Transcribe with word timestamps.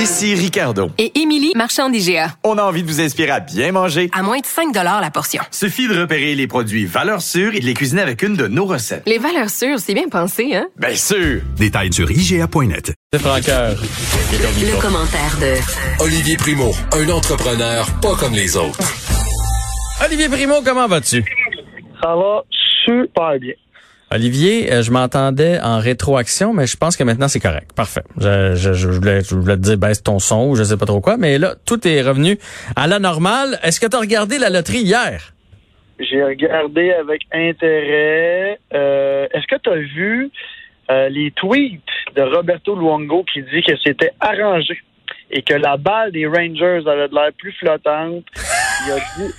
Ici 0.00 0.34
Ricardo. 0.34 0.88
Et 0.96 1.20
Émilie, 1.20 1.52
marchand 1.54 1.90
d'IGA. 1.90 2.28
On 2.42 2.56
a 2.56 2.62
envie 2.62 2.82
de 2.82 2.88
vous 2.88 3.02
inspirer 3.02 3.32
à 3.32 3.40
bien 3.40 3.70
manger. 3.70 4.08
À 4.14 4.22
moins 4.22 4.38
de 4.38 4.46
5 4.46 4.74
la 4.74 5.10
portion. 5.10 5.42
Suffit 5.50 5.88
de 5.88 6.00
repérer 6.00 6.34
les 6.34 6.46
produits 6.46 6.86
valeurs 6.86 7.20
sûres 7.20 7.54
et 7.54 7.60
de 7.60 7.66
les 7.66 7.74
cuisiner 7.74 8.00
avec 8.00 8.22
une 8.22 8.34
de 8.34 8.46
nos 8.46 8.64
recettes. 8.64 9.02
Les 9.06 9.18
valeurs 9.18 9.50
sûres, 9.50 9.78
c'est 9.78 9.92
bien 9.92 10.08
pensé, 10.08 10.54
hein? 10.54 10.68
Bien 10.78 10.94
sûr! 10.94 11.42
Détails 11.58 11.92
sur 11.92 12.10
IGA.net. 12.10 12.94
Le 13.12 13.18
commentaire 14.80 15.36
de 15.38 16.02
Olivier 16.02 16.38
Primo, 16.38 16.72
un 16.94 17.10
entrepreneur 17.10 17.86
pas 18.00 18.14
comme 18.14 18.32
les 18.32 18.56
autres. 18.56 18.78
Olivier 20.02 20.30
Primo, 20.30 20.62
comment 20.64 20.88
vas-tu? 20.88 21.22
Ça 22.02 22.16
va 22.16 22.42
super 22.86 23.38
bien. 23.38 23.52
Olivier, 24.12 24.72
euh, 24.72 24.82
je 24.82 24.90
m'entendais 24.90 25.60
en 25.60 25.78
rétroaction, 25.78 26.52
mais 26.52 26.66
je 26.66 26.76
pense 26.76 26.96
que 26.96 27.04
maintenant 27.04 27.28
c'est 27.28 27.38
correct. 27.38 27.72
Parfait. 27.76 28.02
Je, 28.18 28.54
je, 28.56 28.72
je, 28.72 28.88
voulais, 28.88 29.20
je 29.22 29.36
voulais 29.36 29.54
te 29.56 29.60
dire 29.62 29.78
baisse 29.78 30.02
ton 30.02 30.18
son 30.18 30.48
ou 30.48 30.56
je 30.56 30.64
sais 30.64 30.76
pas 30.76 30.86
trop 30.86 31.00
quoi, 31.00 31.16
mais 31.16 31.38
là, 31.38 31.54
tout 31.64 31.86
est 31.86 32.02
revenu 32.02 32.36
à 32.74 32.88
la 32.88 32.98
normale. 32.98 33.58
Est-ce 33.62 33.78
que 33.78 33.86
tu 33.86 33.96
as 33.96 34.00
regardé 34.00 34.38
la 34.38 34.50
loterie 34.50 34.80
hier? 34.82 35.32
J'ai 36.00 36.24
regardé 36.24 36.92
avec 36.92 37.22
intérêt. 37.32 38.58
Euh, 38.74 39.28
Est-ce 39.32 39.46
que 39.46 39.60
tu 39.62 39.70
as 39.70 39.76
vu 39.76 40.30
euh, 40.90 41.08
les 41.08 41.30
tweets 41.30 41.80
de 42.16 42.22
Roberto 42.22 42.74
Luongo 42.74 43.24
qui 43.32 43.42
dit 43.42 43.62
que 43.62 43.74
c'était 43.84 44.12
arrangé 44.18 44.76
et 45.30 45.42
que 45.42 45.54
la 45.54 45.76
balle 45.76 46.10
des 46.10 46.26
Rangers 46.26 46.82
avait 46.88 47.08
de 47.08 47.14
l'air 47.14 47.30
plus 47.38 47.52
flottante? 47.52 48.24
Il 48.86 48.92
a 48.92 48.96
dit, 48.96 49.32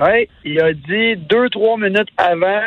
ouais, 0.00 0.28
il 0.44 0.60
a 0.60 0.72
dit 0.74 1.16
deux, 1.16 1.48
trois 1.48 1.76
minutes 1.76 2.10
avant 2.18 2.62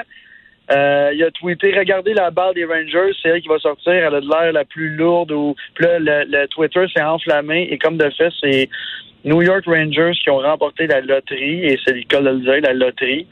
euh, 0.72 1.12
il 1.14 1.24
a 1.24 1.32
tweeté 1.32 1.78
Regardez 1.78 2.14
la 2.14 2.32
balle 2.32 2.56
des 2.56 2.66
Rangers, 2.66 3.14
c'est 3.22 3.30
elle 3.30 3.42
qui 3.42 3.48
va 3.48 3.60
sortir, 3.60 3.94
elle 3.94 4.16
a 4.16 4.22
de 4.22 4.28
l'air 4.28 4.52
la 4.52 4.66
plus 4.66 4.96
lourde 4.96 5.32
ou 5.32 5.56
puis 5.76 5.86
là, 5.86 6.00
le, 6.00 6.26
le 6.28 6.48
Twitter 6.48 6.86
s'est 6.94 7.04
enflammé 7.04 7.68
et 7.70 7.78
comme 7.78 7.98
de 7.98 8.10
fait, 8.18 8.32
c'est 8.42 8.70
New 9.26 9.42
York 9.42 9.64
Rangers 9.66 10.14
qui 10.24 10.30
ont 10.30 10.38
remporté 10.38 10.88
la 10.88 11.02
loterie 11.02 11.66
et 11.66 11.80
c'est 11.86 11.94
le 11.94 12.04
cas 12.04 12.22
de 12.22 12.30
le 12.30 12.40
dire, 12.40 12.62
la 12.62 12.74
loterie. 12.74 13.28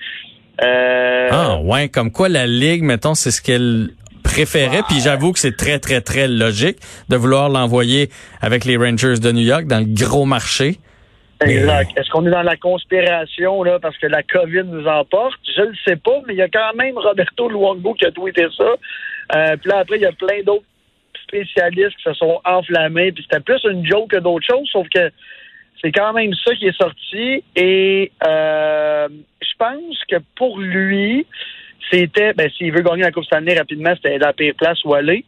Euh, 0.62 1.30
Ah 1.32 1.60
ouais, 1.62 1.90
comme 1.90 2.12
quoi 2.12 2.30
la 2.30 2.46
ligue, 2.46 2.84
mettons, 2.84 3.16
c'est 3.16 3.32
ce 3.32 3.42
qu'elle 3.42 3.90
préférait, 4.24 4.82
puis 4.88 5.00
j'avoue 5.00 5.34
que 5.34 5.40
c'est 5.40 5.56
très 5.56 5.80
très 5.80 6.02
très 6.02 6.28
logique 6.28 6.78
de 7.10 7.16
vouloir 7.16 7.50
l'envoyer 7.50 8.10
avec 8.42 8.66
les 8.66 8.78
Rangers 8.78 9.20
de 9.20 9.32
New 9.32 9.44
York 9.44 9.66
dans 9.66 9.80
le 9.80 9.86
gros 9.86 10.26
marché. 10.26 10.80
Exact. 11.50 11.92
Est-ce 11.98 12.10
qu'on 12.10 12.26
est 12.26 12.32
dans 12.32 12.44
la 12.44 12.58
conspiration 12.58 13.64
là 13.64 13.80
parce 13.80 13.98
que 13.98 14.08
la 14.08 14.24
COVID 14.24 14.64
nous 14.66 14.88
emporte? 14.88 15.40
Je 15.56 15.62
ne 15.62 15.74
sais 15.86 15.96
pas, 15.96 16.22
mais 16.28 16.34
il 16.34 16.38
y 16.38 16.42
a 16.42 16.50
quand 16.50 16.74
même 16.76 16.98
Roberto 16.98 17.50
Luongo 17.50 17.94
qui 17.94 18.06
a 18.06 18.12
tweeté 18.12 18.48
ça. 18.56 18.76
Euh, 19.36 19.58
puis 19.58 19.70
là, 19.70 19.80
après, 19.80 19.98
il 19.98 20.02
y 20.02 20.06
a 20.06 20.12
plein 20.12 20.42
d'autres 20.44 20.66
spécialistes 21.28 21.96
qui 21.98 22.04
se 22.04 22.14
sont 22.14 22.40
enflammés. 22.46 23.12
Puis 23.12 23.26
c'était 23.30 23.42
plus 23.42 23.64
une 23.64 23.86
joke 23.86 24.12
que 24.12 24.18
d'autres 24.18 24.46
choses, 24.46 24.68
sauf 24.72 24.88
que 24.90 25.12
c'est 25.82 25.92
quand 25.92 26.14
même 26.14 26.34
ça 26.34 26.56
qui 26.56 26.68
est 26.68 26.78
sorti. 26.78 27.44
Et 27.56 28.12
euh, 28.26 29.08
je 29.42 29.54
pense 29.58 30.04
que 30.10 30.18
pour 30.36 30.60
lui, 30.60 31.26
c'était, 31.92 32.34
ben, 32.34 32.50
s'il 32.58 32.72
veut 32.72 32.82
gagner 32.82 33.04
la 33.04 33.12
Coupe 33.12 33.26
Stanley 33.26 33.58
rapidement, 33.58 33.94
c'était 33.96 34.18
la 34.18 34.34
pire 34.34 34.54
place 34.56 34.84
où 34.84 34.94
aller. 34.94 35.26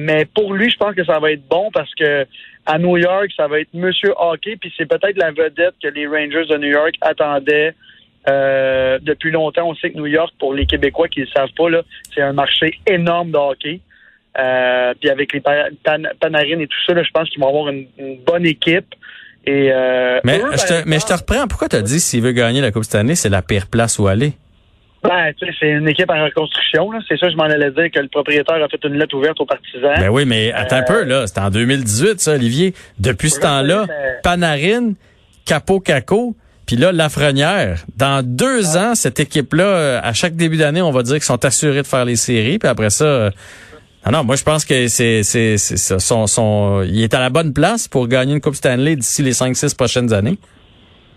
Mais 0.00 0.26
pour 0.26 0.54
lui, 0.54 0.70
je 0.70 0.76
pense 0.76 0.94
que 0.94 1.04
ça 1.04 1.18
va 1.18 1.32
être 1.32 1.42
bon 1.48 1.70
parce 1.72 1.92
que 1.96 2.24
à 2.66 2.78
New 2.78 2.96
York, 2.96 3.30
ça 3.36 3.48
va 3.48 3.58
être 3.58 3.74
Monsieur 3.74 4.14
Hockey, 4.16 4.54
puis 4.54 4.72
c'est 4.76 4.86
peut-être 4.86 5.16
la 5.16 5.32
vedette 5.32 5.74
que 5.82 5.88
les 5.88 6.06
Rangers 6.06 6.46
de 6.48 6.56
New 6.56 6.68
York 6.68 6.94
attendaient 7.00 7.74
euh, 8.28 9.00
depuis 9.02 9.32
longtemps. 9.32 9.68
On 9.68 9.74
sait 9.74 9.90
que 9.90 9.96
New 9.96 10.06
York, 10.06 10.32
pour 10.38 10.54
les 10.54 10.66
Québécois 10.66 11.08
qui 11.08 11.18
ne 11.18 11.24
le 11.24 11.30
savent 11.32 11.52
pas, 11.56 11.68
là, 11.68 11.82
c'est 12.14 12.20
un 12.20 12.32
marché 12.32 12.78
énorme 12.86 13.32
de 13.32 13.38
hockey. 13.38 13.80
Euh, 14.38 14.94
puis 15.00 15.10
avec 15.10 15.32
les 15.32 15.40
pan 15.40 15.64
pan 15.82 16.00
Panarin 16.20 16.60
et 16.60 16.68
tout 16.68 16.84
ça, 16.86 16.94
là, 16.94 17.02
je 17.02 17.10
pense 17.10 17.28
qu'ils 17.28 17.40
vont 17.40 17.48
avoir 17.48 17.68
une, 17.70 17.88
une 17.98 18.18
bonne 18.18 18.46
équipe. 18.46 18.94
Et, 19.46 19.72
euh, 19.72 20.20
Mais, 20.22 20.38
eux, 20.38 20.52
je 20.52 20.64
te, 20.64 20.72
ben, 20.74 20.82
mais 20.86 21.00
je 21.00 21.06
te 21.06 21.12
reprends. 21.12 21.48
Pourquoi 21.48 21.68
tu 21.68 21.74
as 21.74 21.82
dit 21.82 21.98
s'il 21.98 22.22
veut 22.22 22.32
gagner 22.32 22.60
la 22.60 22.70
Coupe 22.70 22.84
cette 22.84 22.94
année, 22.94 23.16
c'est 23.16 23.30
la 23.30 23.42
pire 23.42 23.66
place 23.66 23.98
où 23.98 24.06
aller? 24.06 24.34
Ben, 25.04 25.32
tu 25.38 25.46
sais, 25.46 25.52
c'est 25.60 25.68
une 25.70 25.88
équipe 25.88 26.10
en 26.10 26.24
reconstruction. 26.24 26.90
là. 26.90 26.98
C'est 27.08 27.16
ça, 27.18 27.28
je 27.30 27.36
m'en 27.36 27.44
allais 27.44 27.70
dire 27.70 27.90
que 27.92 28.00
le 28.00 28.08
propriétaire 28.08 28.56
a 28.62 28.68
fait 28.68 28.82
une 28.84 28.98
lettre 28.98 29.16
ouverte 29.16 29.40
aux 29.40 29.46
partisans. 29.46 29.94
Ben 29.96 30.08
oui, 30.08 30.24
mais 30.26 30.52
attends 30.52 30.76
un 30.76 30.82
peu, 30.82 31.04
là. 31.04 31.26
C'était 31.26 31.40
en 31.40 31.50
2018, 31.50 32.20
ça, 32.20 32.32
Olivier. 32.34 32.74
Depuis 32.98 33.30
ce 33.30 33.40
temps-là, 33.40 33.84
mais- 33.86 33.94
Panarin, 34.24 34.92
Capo 35.46 35.78
Caco, 35.80 36.34
puis 36.66 36.76
là, 36.76 36.90
Lafrenière. 36.92 37.84
Dans 37.96 38.22
deux 38.26 38.76
ans, 38.76 38.94
cette 38.94 39.20
équipe-là, 39.20 39.64
euh, 39.64 40.00
à 40.02 40.12
chaque 40.12 40.34
début 40.34 40.56
d'année, 40.56 40.82
on 40.82 40.90
va 40.90 41.02
dire 41.02 41.14
qu'ils 41.14 41.22
sont 41.22 41.44
assurés 41.44 41.82
de 41.82 41.86
faire 41.86 42.04
les 42.04 42.16
séries, 42.16 42.58
puis 42.58 42.68
après 42.68 42.90
ça... 42.90 43.04
euh, 43.04 43.30
non, 44.04 44.12
non, 44.18 44.24
moi, 44.24 44.36
je 44.36 44.42
pense 44.44 44.64
que 44.64 44.88
c'est, 44.88 45.22
ça. 45.22 45.98
Son, 45.98 46.26
son, 46.26 46.82
il 46.82 47.02
est 47.02 47.14
à 47.14 47.20
la 47.20 47.30
bonne 47.30 47.52
place 47.52 47.88
pour 47.88 48.08
gagner 48.08 48.34
une 48.34 48.40
Coupe 48.40 48.54
Stanley 48.54 48.96
d'ici 48.96 49.22
les 49.22 49.32
5-6 49.32 49.76
prochaines 49.76 50.12
années. 50.12 50.38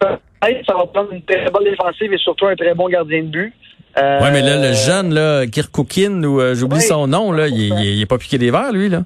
Ça 0.02 0.74
va 0.76 0.86
prendre 0.88 1.14
une 1.14 1.22
très 1.22 1.50
bonne 1.52 1.64
défensive 1.64 2.12
et 2.14 2.18
surtout 2.18 2.48
un 2.48 2.56
très 2.56 2.74
bon 2.74 2.90
gardien 2.90 3.22
de 3.24 3.28
but. 3.28 3.54
Euh, 3.98 4.22
Ouais, 4.22 4.32
mais 4.32 4.42
là, 4.42 4.56
le 4.70 4.74
jeune, 4.74 5.14
là, 5.14 5.46
Kirkoukin, 5.48 6.24
ou 6.24 6.40
euh, 6.40 6.56
j'oublie 6.56 6.78
oui. 6.78 6.84
son 6.84 7.08
nom, 7.08 7.32
là, 7.32 7.48
il, 7.48 7.62
est- 7.66 7.68
il, 7.82 7.96
il 7.98 8.02
est 8.02 8.06
pas 8.06 8.18
piqué 8.18 8.38
des 8.38 8.52
verres, 8.52 8.72
lui, 8.72 8.90
là. 8.90 9.04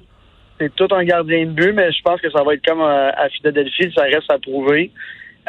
C'est 0.59 0.73
tout 0.75 0.87
un 0.91 1.03
gardien 1.03 1.45
de 1.45 1.51
but, 1.51 1.73
mais 1.73 1.91
je 1.91 2.01
pense 2.01 2.21
que 2.21 2.31
ça 2.31 2.41
va 2.43 2.53
être 2.53 2.65
comme 2.65 2.81
euh, 2.81 3.09
à 3.11 3.27
Philadelphie, 3.29 3.91
ça 3.95 4.03
reste 4.03 4.29
à 4.29 4.37
prouver. 4.37 4.91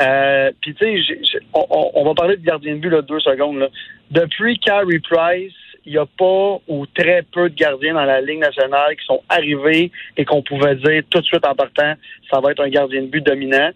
Euh, 0.01 0.51
Puis 0.61 0.75
tu 0.75 1.03
sais, 1.05 1.19
on- 1.55 1.91
on 1.95 2.05
va 2.05 2.15
parler 2.15 2.37
de 2.37 2.45
gardien 2.45 2.75
de 2.75 2.81
but 2.81 2.91
là, 2.91 3.03
deux 3.03 3.21
secondes. 3.21 3.59
Là. 3.59 3.69
Depuis 4.11 4.59
Carey 4.59 4.99
Price, 5.09 5.53
il 5.87 5.93
n'y 5.93 5.99
a 5.99 6.07
pas 6.07 6.59
ou 6.67 6.85
très 6.87 7.23
peu 7.23 7.49
de 7.49 7.55
gardiens 7.55 7.95
dans 7.95 8.05
la 8.05 8.21
Ligue 8.21 8.41
nationale 8.41 8.97
qui 8.97 9.05
sont 9.07 9.23
arrivés 9.29 9.93
et 10.17 10.25
qu'on 10.25 10.43
pouvait 10.43 10.75
dire 10.75 11.03
tout 11.09 11.21
de 11.21 11.25
suite 11.25 11.47
en 11.47 11.55
partant, 11.55 11.95
ça 12.31 12.41
va 12.41 12.51
être 12.51 12.61
un 12.61 12.69
gardien 12.69 13.03
de 13.03 13.07
but 13.07 13.25
dominant. 13.25 13.71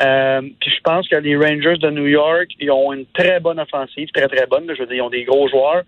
Euh, 0.00 0.42
Puis 0.60 0.70
je 0.70 0.80
pense 0.82 1.08
que 1.08 1.16
les 1.16 1.36
Rangers 1.36 1.78
de 1.78 1.90
New 1.90 2.06
York, 2.06 2.48
ils 2.60 2.70
ont 2.70 2.92
une 2.92 3.06
très 3.06 3.40
bonne 3.40 3.58
offensive, 3.58 4.08
très 4.14 4.28
très 4.28 4.46
bonne. 4.46 4.64
je 4.68 4.80
veux 4.80 4.86
dire, 4.86 4.96
ils 4.96 5.02
ont 5.02 5.10
des 5.10 5.24
gros 5.24 5.48
joueurs. 5.48 5.82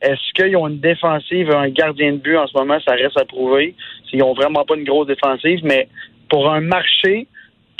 Est-ce 0.00 0.32
qu'ils 0.34 0.56
ont 0.56 0.66
une 0.66 0.80
défensive, 0.80 1.50
un 1.50 1.68
gardien 1.68 2.12
de 2.12 2.16
but 2.16 2.36
en 2.36 2.46
ce 2.46 2.56
moment, 2.56 2.78
ça 2.80 2.92
reste 2.92 3.18
à 3.18 3.24
prouver. 3.24 3.74
Ils 4.12 4.22
ont 4.22 4.32
vraiment 4.32 4.64
pas 4.64 4.74
une 4.74 4.84
grosse 4.84 5.06
défensive, 5.06 5.60
mais 5.62 5.88
pour 6.28 6.50
un 6.50 6.60
marché 6.60 7.28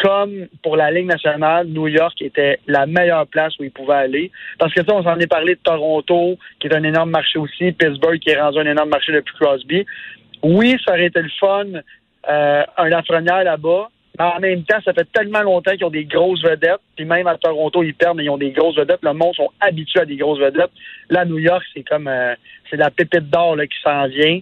comme 0.03 0.47
pour 0.63 0.77
la 0.77 0.91
Ligue 0.91 1.07
nationale, 1.07 1.67
New 1.69 1.89
York 1.89 2.21
était 2.23 2.59
la 2.67 2.87
meilleure 2.87 3.27
place 3.27 3.59
où 3.59 3.65
ils 3.65 3.71
pouvaient 3.71 3.95
aller. 3.95 4.31
Parce 4.59 4.73
que 4.73 4.83
ça, 4.85 4.95
on 4.95 5.03
s'en 5.03 5.19
est 5.19 5.27
parlé 5.27 5.55
de 5.55 5.61
Toronto, 5.61 6.37
qui 6.59 6.67
est 6.67 6.75
un 6.75 6.83
énorme 6.83 7.11
marché 7.11 7.39
aussi, 7.39 7.73
Pittsburgh, 7.73 8.19
qui 8.19 8.31
est 8.31 8.41
rendu 8.41 8.59
un 8.59 8.67
énorme 8.67 8.89
marché 8.89 9.13
depuis 9.13 9.35
Crosby. 9.39 9.87
Oui, 10.43 10.77
ça 10.85 10.93
aurait 10.93 11.07
été 11.07 11.21
le 11.21 11.31
fun, 11.39 11.67
euh, 12.29 12.63
un 12.77 12.89
Lafrenière 12.89 13.45
là-bas, 13.45 13.89
mais 14.19 14.25
en 14.25 14.41
même 14.41 14.65
temps, 14.65 14.79
ça 14.85 14.93
fait 14.93 15.07
tellement 15.13 15.43
longtemps 15.43 15.73
qu'ils 15.73 15.85
ont 15.85 15.91
des 15.91 16.05
grosses 16.05 16.43
vedettes, 16.43 16.81
puis 16.97 17.05
même 17.05 17.27
à 17.27 17.37
Toronto, 17.37 17.83
ils 17.83 17.95
perdent, 17.95 18.17
mais 18.17 18.25
ils 18.25 18.31
ont 18.31 18.39
des 18.39 18.51
grosses 18.51 18.77
vedettes. 18.77 19.01
Le 19.03 19.13
monde 19.13 19.35
sont 19.35 19.51
habitués 19.61 20.01
à 20.01 20.05
des 20.07 20.17
grosses 20.17 20.41
vedettes. 20.41 20.71
Là, 21.11 21.25
New 21.25 21.39
York, 21.39 21.63
c'est 21.75 21.83
comme 21.83 22.09
euh, 22.09 22.35
c'est 22.71 22.77
la 22.77 22.91
pépite 22.91 23.29
d'or 23.29 23.57
là, 23.57 23.67
qui 23.67 23.79
s'en 23.83 24.07
vient. 24.09 24.41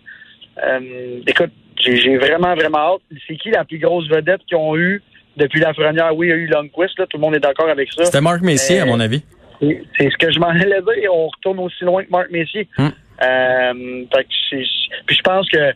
Euh, 0.64 1.20
écoute, 1.26 1.50
j'ai 1.80 1.96
j'ai 1.96 2.16
vraiment, 2.16 2.54
vraiment 2.54 2.94
hâte. 2.94 3.02
C'est 3.26 3.36
qui 3.36 3.50
la 3.50 3.64
plus 3.64 3.78
grosse 3.78 4.08
vedette 4.08 4.44
qu'ils 4.46 4.56
ont 4.56 4.76
eu 4.76 5.02
depuis 5.38 5.60
la 5.60 5.72
première? 5.72 6.14
Oui, 6.16 6.26
il 6.26 6.30
y 6.30 6.32
a 6.32 6.36
eu 6.36 6.46
Lundqvist, 6.46 6.98
là, 6.98 7.06
tout 7.06 7.16
le 7.16 7.22
monde 7.22 7.34
est 7.36 7.40
d'accord 7.40 7.68
avec 7.68 7.90
ça. 7.92 8.04
C'était 8.04 8.20
Marc 8.20 8.42
Messier, 8.42 8.80
Euh, 8.80 8.82
à 8.82 8.86
mon 8.86 9.00
avis. 9.00 9.22
C'est 9.60 10.10
ce 10.10 10.16
que 10.18 10.30
je 10.30 10.38
m'en 10.38 10.48
allais 10.50 10.66
dire. 10.66 11.12
On 11.14 11.28
retourne 11.28 11.58
aussi 11.60 11.84
loin 11.84 12.04
que 12.04 12.10
Marc 12.10 12.30
Messier. 12.30 12.68
Hmm. 12.76 12.88
Euh, 13.22 14.04
fait 14.14 14.24
que 14.24 14.28
c'est- 14.50 14.64
puis 15.06 15.16
je 15.16 15.22
pense 15.22 15.48
que 15.50 15.72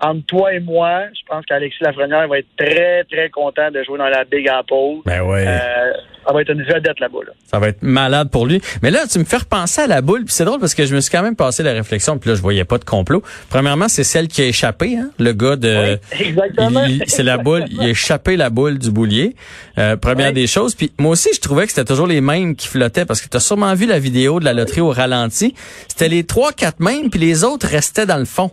entre 0.00 0.26
toi 0.26 0.52
et 0.52 0.60
moi, 0.60 1.02
je 1.14 1.20
pense 1.28 1.44
qu'Alexis 1.46 1.82
Lafrenière 1.82 2.28
va 2.28 2.38
être 2.38 2.48
très, 2.56 3.04
très 3.04 3.30
content 3.30 3.70
de 3.70 3.82
jouer 3.84 3.98
dans 3.98 4.08
la 4.08 4.24
Big 4.24 4.48
Apple. 4.48 5.00
Ben 5.06 5.22
ouais. 5.22 5.46
Euh, 5.46 5.92
ça 6.26 6.32
va 6.32 6.40
être 6.40 6.50
une 6.50 6.62
vedette 6.62 6.98
là-bas. 7.00 7.18
Là. 7.26 7.32
Ça 7.46 7.58
va 7.58 7.68
être 7.68 7.82
malade 7.82 8.30
pour 8.30 8.46
lui. 8.46 8.60
Mais 8.82 8.90
là, 8.90 9.00
tu 9.10 9.18
me 9.18 9.24
fais 9.24 9.36
repenser 9.36 9.82
à 9.82 9.86
la 9.86 10.00
boule, 10.00 10.24
puis 10.24 10.32
c'est 10.34 10.44
drôle 10.44 10.58
parce 10.58 10.74
que 10.74 10.84
je 10.86 10.94
me 10.94 11.00
suis 11.00 11.10
quand 11.10 11.22
même 11.22 11.36
passé 11.36 11.62
la 11.62 11.72
réflexion, 11.72 12.18
puis 12.18 12.30
là, 12.30 12.36
je 12.36 12.42
voyais 12.42 12.64
pas 12.64 12.78
de 12.78 12.84
complot. 12.84 13.22
Premièrement, 13.50 13.88
c'est 13.88 14.04
celle 14.04 14.28
qui 14.28 14.42
a 14.42 14.46
échappé, 14.46 14.96
hein, 14.96 15.10
le 15.18 15.32
gars 15.32 15.56
de... 15.56 15.98
Oui, 16.18 16.26
exactement. 16.28 16.80
C'est 17.06 17.22
la 17.22 17.36
boule, 17.36 17.64
il 17.70 17.80
a 17.82 17.88
échappé 17.88 18.36
la 18.36 18.50
boule 18.50 18.78
du 18.78 18.90
boulier. 18.90 19.36
Euh, 19.78 19.96
première 19.96 20.28
Oui. 20.28 20.34
des 20.34 20.46
choses. 20.46 20.74
Puis 20.74 20.92
moi 20.98 21.10
aussi, 21.12 21.28
je 21.34 21.40
trouvais 21.40 21.64
que 21.64 21.70
c'était 21.72 21.84
toujours 21.84 22.06
les 22.06 22.20
mêmes 22.22 22.56
qui 22.56 22.68
flottaient, 22.68 23.04
parce 23.04 23.20
que 23.20 23.28
tu 23.28 23.36
as 23.36 23.40
sûrement 23.40 23.74
vu 23.74 23.86
la 23.86 23.98
vidéo 23.98 24.40
de 24.40 24.44
la 24.46 24.54
loterie 24.54 24.80
au 24.80 24.90
ralenti. 24.90 25.54
C'était 25.88 26.08
les 26.08 26.24
trois, 26.24 26.52
quatre 26.52 26.80
mêmes, 26.80 27.10
puis 27.10 27.20
les 27.20 27.44
autres 27.44 27.66
restaient 27.66 28.06
dans 28.06 28.18
le 28.18 28.24
fond. 28.24 28.50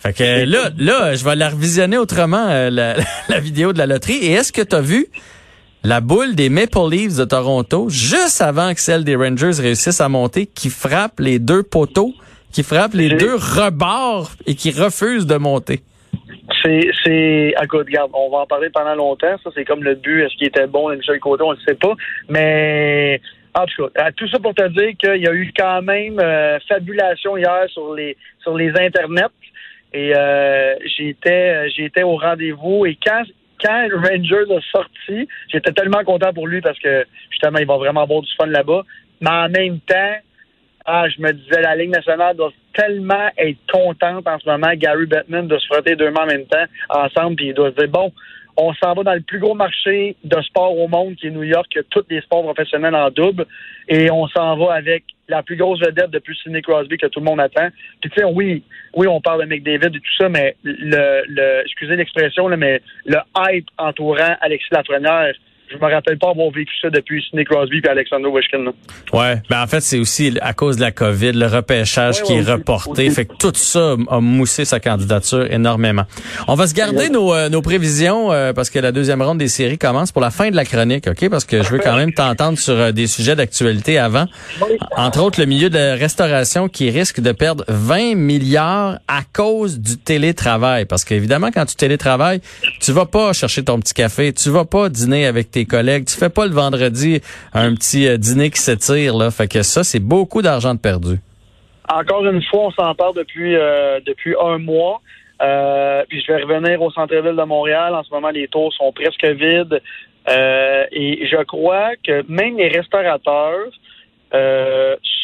Fait 0.00 0.16
que 0.16 0.50
là, 0.50 0.70
là, 0.78 1.14
je 1.14 1.24
vais 1.24 1.36
la 1.36 1.50
revisionner 1.50 1.98
autrement, 1.98 2.48
euh, 2.48 2.70
la, 2.70 2.94
la 3.28 3.38
vidéo 3.38 3.72
de 3.72 3.78
la 3.78 3.86
loterie. 3.86 4.16
Et 4.16 4.32
est-ce 4.32 4.52
que 4.52 4.62
tu 4.62 4.74
as 4.74 4.80
vu 4.80 5.06
la 5.84 6.00
boule 6.00 6.34
des 6.34 6.48
Maple 6.48 6.90
Leafs 6.90 7.16
de 7.16 7.24
Toronto, 7.24 7.88
juste 7.90 8.40
avant 8.40 8.72
que 8.72 8.80
celle 8.80 9.04
des 9.04 9.14
Rangers 9.16 9.60
réussisse 9.60 10.00
à 10.00 10.08
monter, 10.08 10.46
qui 10.46 10.70
frappe 10.70 11.20
les 11.20 11.38
deux 11.38 11.62
poteaux, 11.62 12.12
qui 12.50 12.62
frappe 12.62 12.94
les 12.94 13.10
deux 13.10 13.34
rebords 13.34 14.30
et 14.46 14.54
qui 14.54 14.70
refuse 14.70 15.26
de 15.26 15.36
monter? 15.36 15.80
C'est, 16.62 16.90
c'est, 17.04 17.54
écoute, 17.62 17.86
regarde, 17.86 18.10
on 18.12 18.30
va 18.30 18.38
en 18.38 18.46
parler 18.46 18.68
pendant 18.70 18.94
longtemps. 18.94 19.36
Ça, 19.42 19.50
c'est 19.54 19.64
comme 19.64 19.84
le 19.84 19.94
but. 19.94 20.22
Est-ce 20.22 20.36
qu'il 20.36 20.48
était 20.48 20.66
bon, 20.66 20.88
le 20.88 20.96
Michel 20.96 21.20
Côté, 21.20 21.44
on 21.44 21.52
ne 21.52 21.58
sait 21.66 21.74
pas. 21.74 21.94
Mais, 22.28 23.20
en 23.54 23.64
tout 23.66 23.86
cas, 23.88 24.06
euh, 24.06 24.10
tout 24.16 24.28
ça 24.28 24.38
pour 24.38 24.54
te 24.54 24.66
dire 24.68 24.92
qu'il 24.98 25.22
y 25.22 25.28
a 25.28 25.32
eu 25.32 25.52
quand 25.56 25.82
même 25.82 26.18
euh, 26.20 26.58
fabulation 26.68 27.36
hier 27.36 27.64
sur 27.68 27.94
les, 27.94 28.16
sur 28.42 28.56
les 28.56 28.70
internets. 28.70 29.30
Et 29.92 30.14
euh, 30.14 30.74
j'étais, 30.96 31.68
j'étais 31.70 32.02
au 32.02 32.16
rendez-vous. 32.16 32.86
Et 32.86 32.96
quand, 33.04 33.22
quand 33.62 33.88
Rangers 33.94 34.54
a 34.54 34.60
sorti, 34.70 35.28
j'étais 35.48 35.72
tellement 35.72 36.04
content 36.04 36.32
pour 36.32 36.46
lui 36.46 36.60
parce 36.60 36.78
que 36.78 37.04
justement, 37.30 37.58
il 37.58 37.66
va 37.66 37.76
vraiment 37.76 38.02
avoir 38.02 38.22
du 38.22 38.32
fun 38.36 38.46
là-bas. 38.46 38.82
Mais 39.20 39.30
en 39.30 39.48
même 39.48 39.80
temps, 39.80 40.16
ah, 40.86 41.08
je 41.08 41.20
me 41.20 41.32
disais, 41.32 41.60
la 41.60 41.76
Ligue 41.76 41.90
nationale 41.90 42.36
doit 42.36 42.52
tellement 42.74 43.28
être 43.36 43.58
contente 43.72 44.26
en 44.26 44.38
ce 44.38 44.48
moment, 44.48 44.72
Gary 44.74 45.06
Bettman, 45.06 45.48
de 45.48 45.58
se 45.58 45.66
frotter 45.66 45.96
deux 45.96 46.10
mains 46.10 46.24
en 46.24 46.26
même 46.26 46.46
temps, 46.46 46.64
ensemble, 46.88 47.36
puis 47.36 47.48
il 47.48 47.54
doit 47.54 47.70
se 47.70 47.76
dire, 47.76 47.88
bon, 47.88 48.12
on 48.56 48.74
s'en 48.74 48.94
va 48.94 49.02
dans 49.02 49.14
le 49.14 49.20
plus 49.20 49.38
gros 49.38 49.54
marché 49.54 50.16
de 50.24 50.40
sport 50.42 50.76
au 50.76 50.88
monde, 50.88 51.16
qui 51.16 51.28
est 51.28 51.30
New 51.30 51.42
York, 51.42 51.66
qui 51.70 51.78
a 51.78 51.82
tous 51.88 52.04
les 52.10 52.20
sports 52.20 52.42
professionnels 52.42 52.94
en 52.94 53.10
double, 53.10 53.46
et 53.88 54.10
on 54.10 54.28
s'en 54.28 54.56
va 54.56 54.74
avec 54.74 55.04
la 55.28 55.42
plus 55.42 55.56
grosse 55.56 55.80
vedette 55.80 56.10
depuis 56.10 56.36
Sidney 56.36 56.60
Crosby 56.60 56.98
que 56.98 57.06
tout 57.06 57.20
le 57.20 57.24
monde 57.24 57.40
attend. 57.40 57.68
Puis 58.00 58.10
tu 58.10 58.20
sais, 58.20 58.24
oui, 58.24 58.62
oui, 58.94 59.06
on 59.06 59.20
parle 59.20 59.42
de 59.42 59.46
McDavid 59.46 59.96
et 59.96 60.00
tout 60.00 60.16
ça, 60.18 60.28
mais 60.28 60.56
le, 60.64 61.22
le 61.28 61.62
excusez 61.62 61.96
l'expression, 61.96 62.48
mais 62.56 62.82
le 63.06 63.18
hype 63.38 63.68
entourant 63.78 64.36
Alexis 64.40 64.68
Lafrenière, 64.72 65.34
je 65.70 65.76
me 65.76 65.92
rappelle 65.92 66.18
pas 66.18 66.30
avoir 66.30 66.50
vécu 66.50 66.72
ça 66.80 66.90
depuis 66.90 67.22
Sidney 67.22 67.44
Crosby 67.44 67.80
et 67.84 67.88
Alexander 67.88 68.26
Ovechkin. 68.26 68.58
Là. 68.58 68.72
Ouais, 69.12 69.42
ben 69.48 69.62
en 69.62 69.66
fait 69.66 69.80
c'est 69.80 69.98
aussi 69.98 70.36
à 70.40 70.52
cause 70.52 70.76
de 70.76 70.80
la 70.80 70.90
COVID, 70.90 71.32
le 71.32 71.46
repêchage 71.46 72.22
qui 72.22 72.34
est 72.34 72.42
reporté, 72.42 73.08
fait 73.10 73.26
que 73.26 73.34
tout 73.38 73.52
ça 73.54 73.96
a 74.08 74.20
moussé 74.20 74.64
sa 74.64 74.80
candidature 74.80 75.50
énormément. 75.50 76.04
On 76.48 76.54
va 76.54 76.66
se 76.66 76.74
garder 76.74 77.08
nos, 77.08 77.32
euh, 77.32 77.48
nos 77.48 77.62
prévisions 77.62 78.32
euh, 78.32 78.52
parce 78.52 78.70
que 78.70 78.78
la 78.78 78.90
deuxième 78.90 79.22
ronde 79.22 79.38
des 79.38 79.48
séries 79.48 79.78
commence 79.78 80.10
pour 80.10 80.22
la 80.22 80.30
fin 80.30 80.50
de 80.50 80.56
la 80.56 80.64
chronique, 80.64 81.06
ok? 81.06 81.28
Parce 81.28 81.44
que 81.44 81.62
je 81.62 81.68
veux 81.70 81.78
quand 81.78 81.96
même 81.96 82.12
t'entendre 82.12 82.58
sur 82.58 82.74
euh, 82.74 82.92
des 82.92 83.06
sujets 83.06 83.36
d'actualité 83.36 83.98
avant, 83.98 84.26
entre 84.96 85.22
autres 85.22 85.40
le 85.40 85.46
milieu 85.46 85.70
de 85.70 85.78
la 85.78 85.94
restauration 85.94 86.68
qui 86.68 86.90
risque 86.90 87.20
de 87.20 87.32
perdre 87.32 87.64
20 87.68 88.16
milliards 88.16 88.98
à 89.06 89.22
cause 89.32 89.78
du 89.78 89.98
télétravail, 89.98 90.84
parce 90.86 91.04
qu'évidemment 91.04 91.50
quand 91.52 91.66
tu 91.66 91.76
télétravailles, 91.76 92.40
tu 92.80 92.90
vas 92.92 93.06
pas 93.06 93.32
chercher 93.32 93.62
ton 93.62 93.78
petit 93.78 93.94
café, 93.94 94.32
tu 94.32 94.50
vas 94.50 94.64
pas 94.64 94.88
dîner 94.88 95.26
avec 95.26 95.50
tes 95.50 95.59
collègues. 95.66 96.06
Tu 96.06 96.16
fais 96.16 96.30
pas 96.30 96.46
le 96.46 96.52
vendredi 96.52 97.20
un 97.52 97.74
petit 97.74 98.08
euh, 98.08 98.16
dîner 98.16 98.50
qui 98.50 98.60
s'étire 98.60 99.16
là. 99.16 99.30
Fait 99.30 99.48
que 99.48 99.62
ça, 99.62 99.84
c'est 99.84 100.00
beaucoup 100.00 100.42
d'argent 100.42 100.74
de 100.74 100.80
perdu. 100.80 101.18
Encore 101.88 102.24
une 102.26 102.42
fois, 102.42 102.66
on 102.66 102.70
s'en 102.70 102.94
parle 102.94 103.16
depuis 103.16 103.56
euh, 103.56 104.00
depuis 104.06 104.34
un 104.40 104.58
mois. 104.58 105.00
Euh, 105.42 106.04
puis 106.08 106.22
je 106.22 106.32
vais 106.32 106.42
revenir 106.42 106.80
au 106.82 106.90
centre-ville 106.90 107.36
de 107.36 107.42
Montréal. 107.42 107.94
En 107.94 108.02
ce 108.02 108.10
moment, 108.12 108.30
les 108.30 108.48
tours 108.48 108.72
sont 108.74 108.92
presque 108.92 109.24
vides. 109.24 109.80
et 110.28 111.26
je 111.30 111.42
crois 111.44 111.92
que 112.04 112.24
même 112.30 112.58
les 112.58 112.68
restaurateurs 112.68 113.70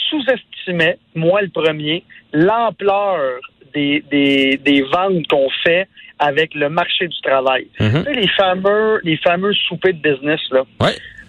sous-estimaient, 0.09 0.99
moi 1.15 1.43
le 1.43 1.49
premier, 1.49 2.03
l'ampleur 2.37 3.41
des, 3.73 4.05
des, 4.11 4.61
des 4.63 4.83
ventes 4.83 5.27
qu'on 5.29 5.49
fait 5.65 5.89
avec 6.19 6.55
le 6.55 6.69
marché 6.69 7.09
du 7.09 7.21
travail. 7.21 7.67
Mhm. 7.81 8.05
Tu 8.05 8.13
sais, 8.13 8.21
les 8.21 8.29
fameux, 8.29 9.01
les 9.05 9.17
fameux 9.19 9.53
soupers 9.55 9.95
de 9.95 9.99
business, 9.99 10.41
là. 10.51 10.63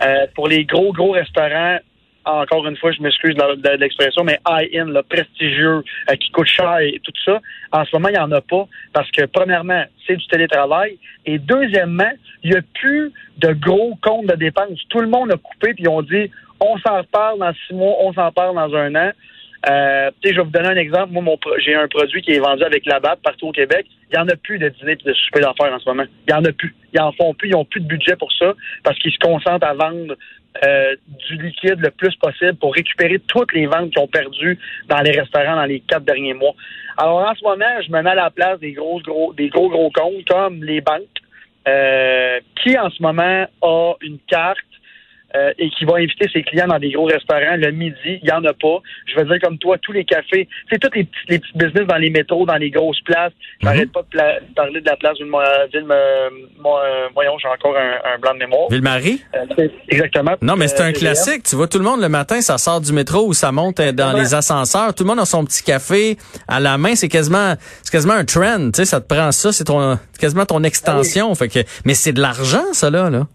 Euh, 0.03 0.27
pour 0.35 0.47
les 0.47 0.63
gros, 0.65 0.93
gros 0.93 1.11
restaurants, 1.11 1.79
encore 2.25 2.67
une 2.67 2.75
fois, 2.77 2.91
je 2.91 3.01
m'excuse 3.01 3.35
de 3.35 3.69
l'expression, 3.79 4.23
mais 4.23 4.37
high-end, 4.47 4.93
prestigieux, 5.09 5.81
euh, 6.09 6.15
qui 6.15 6.29
coûte 6.31 6.47
cher 6.47 6.79
et 6.79 6.99
tout 7.01 7.11
ça, 7.23 7.39
en 7.71 7.85
ce 7.85 7.95
moment, 7.95 8.09
il 8.09 8.13
n'y 8.13 8.19
en 8.19 8.31
a 8.31 8.41
pas 8.41 8.67
parce 8.93 9.09
que, 9.11 9.25
premièrement, 9.25 9.83
c'est 10.05 10.17
du 10.17 10.27
télétravail 10.27 10.97
et 11.25 11.39
deuxièmement, 11.39 12.11
il 12.43 12.51
n'y 12.51 12.57
a 12.57 12.61
plus 12.73 13.11
de 13.37 13.53
gros 13.53 13.97
comptes 14.01 14.27
de 14.27 14.35
dépenses. 14.35 14.79
Tout 14.89 14.99
le 14.99 15.07
monde 15.07 15.31
a 15.31 15.37
coupé 15.37 15.73
puis 15.73 15.83
ils 15.83 15.89
ont 15.89 16.01
dit, 16.01 16.29
on 16.59 16.77
s'en 16.79 17.03
parle 17.11 17.39
dans 17.39 17.53
six 17.65 17.73
mois, 17.73 17.95
on 18.01 18.13
s'en 18.13 18.31
parle 18.31 18.55
dans 18.55 18.75
un 18.75 18.93
an. 18.95 19.11
Euh, 19.69 20.11
je 20.23 20.29
vais 20.29 20.43
vous 20.43 20.51
donner 20.51 20.69
un 20.69 20.75
exemple. 20.75 21.11
Moi, 21.11 21.35
j'ai 21.59 21.75
un 21.75 21.87
produit 21.87 22.21
qui 22.21 22.31
est 22.31 22.39
vendu 22.39 22.63
avec 22.63 22.85
la 22.85 22.99
BAP 22.99 23.21
partout 23.21 23.47
au 23.47 23.51
Québec. 23.51 23.85
Il 24.11 24.15
n'y 24.15 24.19
en 24.19 24.27
a 24.27 24.35
plus 24.35 24.59
de 24.59 24.69
dîner 24.69 24.93
et 24.93 24.95
de 24.95 25.13
souper 25.13 25.41
d'affaires 25.41 25.73
en 25.73 25.79
ce 25.79 25.89
moment. 25.89 26.03
Il 26.27 26.33
n'y 26.33 26.39
en 26.39 26.45
a 26.45 26.51
plus. 26.51 26.75
Ils 26.93 27.01
en 27.01 27.11
font 27.13 27.33
plus. 27.33 27.49
Ils 27.49 27.53
n'ont 27.53 27.65
plus 27.65 27.81
de 27.81 27.87
budget 27.87 28.15
pour 28.15 28.31
ça 28.33 28.53
parce 28.83 28.97
qu'ils 28.99 29.11
se 29.11 29.19
concentrent 29.19 29.65
à 29.65 29.73
vendre 29.73 30.15
euh, 30.63 30.95
du 31.27 31.41
liquide 31.41 31.79
le 31.79 31.91
plus 31.91 32.15
possible 32.15 32.55
pour 32.55 32.73
récupérer 32.73 33.19
toutes 33.27 33.53
les 33.53 33.65
ventes 33.65 33.91
qu'ils 33.91 34.01
ont 34.01 34.07
perdues 34.07 34.57
dans 34.87 35.01
les 35.01 35.11
restaurants 35.11 35.55
dans 35.55 35.65
les 35.65 35.81
quatre 35.81 36.05
derniers 36.05 36.33
mois. 36.33 36.53
Alors, 36.97 37.19
en 37.19 37.35
ce 37.35 37.43
moment, 37.43 37.81
je 37.85 37.91
me 37.91 38.01
mets 38.01 38.11
à 38.11 38.15
la 38.15 38.29
place 38.29 38.59
des 38.59 38.73
gros, 38.73 38.99
gros, 39.01 39.33
des 39.33 39.49
gros, 39.49 39.69
gros 39.69 39.91
comptes 39.91 40.25
comme 40.27 40.63
les 40.63 40.81
banques, 40.81 41.03
euh, 41.67 42.39
qui 42.55 42.77
en 42.77 42.89
ce 42.89 43.01
moment 43.01 43.45
a 43.61 43.93
une 44.01 44.17
carte 44.27 44.57
euh, 45.35 45.51
et 45.57 45.69
qui 45.71 45.83
va 45.85 45.95
inviter 45.95 46.27
ses 46.31 46.41
clients 46.43 46.67
dans 46.67 46.79
des 46.79 46.91
gros 46.91 47.05
restaurants 47.05 47.57
le 47.57 47.71
midi, 47.71 47.95
il 48.05 48.23
n'y 48.23 48.31
en 48.31 48.43
a 48.45 48.53
pas. 48.53 48.81
Je 49.05 49.19
veux 49.19 49.25
dire 49.25 49.39
comme 49.41 49.57
toi, 49.57 49.77
tous 49.81 49.91
les 49.91 50.05
cafés, 50.05 50.47
c'est 50.71 50.79
tous 50.79 50.89
les 50.95 51.03
petits, 51.03 51.19
les 51.27 51.39
petits 51.39 51.51
business 51.55 51.85
dans 51.85 51.97
les 51.97 52.09
métros, 52.09 52.45
dans 52.45 52.55
les 52.55 52.69
grosses 52.69 53.01
places. 53.01 53.33
J'arrête 53.61 53.87
mhm. 53.87 53.91
pas 53.91 54.01
de 54.03 54.53
parler 54.53 54.81
de 54.81 54.85
la 54.85 54.95
place 54.95 55.17
d'une 55.17 55.27
ville, 55.27 55.85
euh, 55.91 56.29
voyons, 57.13 57.37
j'ai 57.39 57.47
encore 57.47 57.75
un, 57.77 58.17
blanc 58.19 58.33
de 58.33 58.39
mémoire. 58.39 58.69
Ville-Marie? 58.69 59.21
Euh, 59.35 59.67
exactement. 59.89 60.35
Non, 60.41 60.55
mais 60.55 60.67
c'est 60.67 60.81
un 60.81 60.93
classique. 60.93 61.43
Tu 61.43 61.55
vois, 61.55 61.67
tout 61.67 61.77
le 61.77 61.83
monde 61.83 62.01
le 62.01 62.09
matin, 62.09 62.39
ça 62.41 62.57
sort 62.57 62.81
du 62.81 62.93
métro 62.93 63.27
ou 63.27 63.33
ça 63.33 63.51
monte 63.51 63.81
dans 63.81 64.13
les 64.13 64.33
ascenseurs. 64.33 64.93
Tout 64.93 65.03
le 65.03 65.09
monde 65.09 65.19
a 65.19 65.25
son 65.25 65.43
petit 65.45 65.63
café 65.63 66.17
à 66.47 66.59
la 66.59 66.77
main. 66.77 66.95
C'est 66.95 67.09
quasiment, 67.09 67.55
c'est 67.83 67.91
quasiment 67.91 68.13
un 68.13 68.25
trend. 68.25 68.71
Tu 68.71 68.77
sais, 68.77 68.85
ça 68.85 69.01
te 69.01 69.13
prend 69.13 69.31
ça, 69.31 69.51
c'est 69.51 69.65
ton, 69.65 69.99
quasiment 70.19 70.45
ton 70.45 70.63
extension. 70.63 71.33
Fait 71.35 71.49
que, 71.49 71.59
mais 71.85 71.93
c'est 71.93 72.13
de 72.13 72.21
l'argent, 72.21 72.63
ça 72.73 72.89
là, 72.89 73.09
là. 73.09 73.27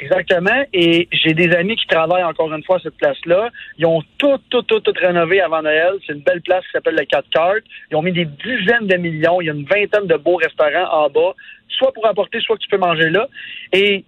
Exactement. 0.00 0.64
Et 0.72 1.08
j'ai 1.12 1.34
des 1.34 1.54
amis 1.54 1.76
qui 1.76 1.86
travaillent 1.86 2.24
encore 2.24 2.52
une 2.52 2.64
fois 2.64 2.76
à 2.76 2.80
cette 2.80 2.96
place-là. 2.96 3.50
Ils 3.76 3.84
ont 3.86 4.02
tout, 4.16 4.38
tout, 4.48 4.62
tout, 4.62 4.80
tout 4.80 4.94
rénové 4.98 5.40
avant 5.42 5.62
Noël. 5.62 5.92
C'est 6.06 6.14
une 6.14 6.22
belle 6.22 6.40
place 6.40 6.64
qui 6.64 6.72
s'appelle 6.72 6.96
le 6.96 7.04
4 7.04 7.28
Cartes. 7.28 7.64
Ils 7.90 7.96
ont 7.96 8.02
mis 8.02 8.12
des 8.12 8.24
dizaines 8.24 8.86
de 8.86 8.96
millions. 8.96 9.40
Il 9.40 9.46
y 9.46 9.50
a 9.50 9.52
une 9.52 9.66
vingtaine 9.66 10.06
de 10.06 10.16
beaux 10.16 10.36
restaurants 10.36 11.04
en 11.04 11.10
bas, 11.10 11.34
soit 11.68 11.92
pour 11.92 12.06
apporter, 12.06 12.40
soit 12.40 12.56
que 12.56 12.62
tu 12.62 12.68
peux 12.68 12.78
manger 12.78 13.10
là. 13.10 13.28
Et 13.72 14.04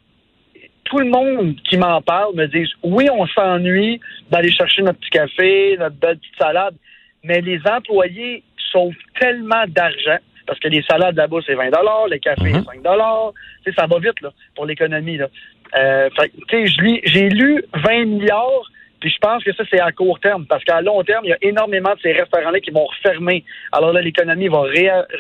tout 0.85 0.99
le 0.99 1.11
monde 1.11 1.57
qui 1.69 1.77
m'en 1.77 2.01
parle 2.01 2.35
me 2.35 2.47
dit 2.47 2.71
oui, 2.83 3.09
on 3.13 3.27
s'ennuie 3.27 4.01
d'aller 4.31 4.51
chercher 4.51 4.83
notre 4.83 4.99
petit 4.99 5.11
café, 5.11 5.77
notre 5.79 5.97
belle 5.97 6.19
petite 6.19 6.39
salade, 6.39 6.75
mais 7.23 7.43
les 7.43 7.61
employés 7.67 8.43
sauvent 8.73 8.93
tellement 9.21 9.65
d'argent 9.69 10.19
parce 10.47 10.59
que 10.59 10.69
les 10.69 10.83
salades 10.83 11.17
là-bas, 11.17 11.39
c'est 11.47 11.55
20 11.55 11.71
le 12.11 12.19
café, 12.19 12.53
mm 12.53 12.65
5 12.65 13.75
Ça 13.77 13.87
va 13.87 13.99
vite 13.99 14.21
là, 14.21 14.31
pour 14.55 14.67
l'économie. 14.67 15.17
Là. 15.17 15.29
Euh, 15.77 16.09
j'ai 16.51 17.29
lu 17.29 17.65
20 17.75 18.05
milliards, 18.05 18.71
puis 19.01 19.11
je 19.11 19.19
pense 19.19 19.43
que 19.43 19.53
ça, 19.55 19.65
c'est 19.71 19.81
à 19.81 19.91
court 19.93 20.21
terme, 20.21 20.47
parce 20.47 20.63
qu'à 20.65 20.81
long 20.81 21.03
terme, 21.03 21.25
il 21.25 21.31
y 21.31 21.33
a 21.33 21.39
énormément 21.43 21.95
de 21.95 22.01
ces 22.01 22.13
restaurants-là 22.13 22.61
qui 22.61 22.71
vont 22.71 22.85
refermer. 22.85 23.45
Alors 23.73 23.93
là, 23.93 24.01
l'économie 24.01 24.49
va 24.49 24.65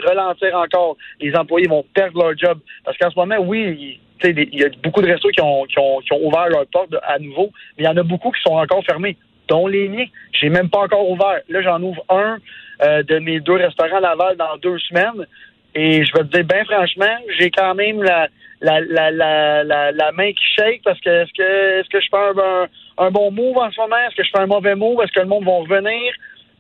ralentir 0.07 0.57
encore. 0.57 0.97
Les 1.21 1.35
employés 1.35 1.69
vont 1.69 1.85
perdre 1.95 2.23
leur 2.23 2.37
job. 2.37 2.61
Parce 2.85 2.97
qu'en 2.99 3.11
ce 3.11 3.19
moment, 3.19 3.37
oui, 3.41 3.99
il 4.25 4.61
y 4.61 4.65
a 4.65 4.69
beaucoup 4.83 5.03
de 5.03 5.09
restos 5.09 5.31
qui 5.31 5.41
ont, 5.41 5.65
qui 5.65 5.79
ont, 5.79 6.01
qui 6.01 6.13
ont 6.13 6.25
ouvert 6.25 6.49
leurs 6.49 6.67
portes 6.67 6.95
à 7.03 7.19
nouveau, 7.19 7.51
mais 7.77 7.85
il 7.85 7.87
y 7.87 7.89
en 7.89 7.97
a 7.97 8.03
beaucoup 8.03 8.31
qui 8.31 8.41
sont 8.43 8.55
encore 8.55 8.85
fermés, 8.85 9.17
dont 9.49 9.67
les 9.67 9.89
miens. 9.89 10.07
J'ai 10.33 10.49
même 10.49 10.71
pas 10.71 10.81
encore 10.81 11.11
ouvert. 11.11 11.41
Là, 11.49 11.63
j'en 11.63 11.83
ouvre 11.83 12.05
un 12.09 12.39
euh, 12.83 13.03
de 13.03 13.19
mes 13.19 13.41
deux 13.41 13.55
restaurants 13.55 13.97
à 13.97 14.01
Laval 14.01 14.37
dans 14.37 14.57
deux 14.59 14.79
semaines. 14.79 15.27
Et 15.75 16.05
je 16.05 16.13
vais 16.13 16.25
te 16.25 16.37
dire, 16.37 16.45
bien 16.45 16.65
franchement, 16.65 17.17
j'ai 17.39 17.51
quand 17.51 17.75
même 17.75 18.03
la, 18.03 18.29
la, 18.61 18.81
la, 18.81 19.11
la, 19.11 19.93
la, 19.93 20.13
main 20.13 20.33
qui 20.33 20.45
shake 20.57 20.83
parce 20.85 21.01
que 21.01 21.09
est-ce 21.09 21.33
que 21.33 21.81
est-ce 21.81 21.89
que 21.89 22.01
je 22.01 22.09
fais 22.11 22.43
un, 22.43 23.07
un, 23.07 23.11
bon 23.11 23.31
move 23.31 23.57
en 23.57 23.71
ce 23.71 23.81
moment? 23.81 23.97
Est-ce 24.07 24.17
que 24.17 24.25
je 24.25 24.31
fais 24.31 24.41
un 24.41 24.47
mauvais 24.47 24.75
move? 24.75 25.03
Est-ce 25.03 25.13
que 25.13 25.21
le 25.21 25.27
monde 25.27 25.45
va 25.45 25.53
revenir? 25.53 26.13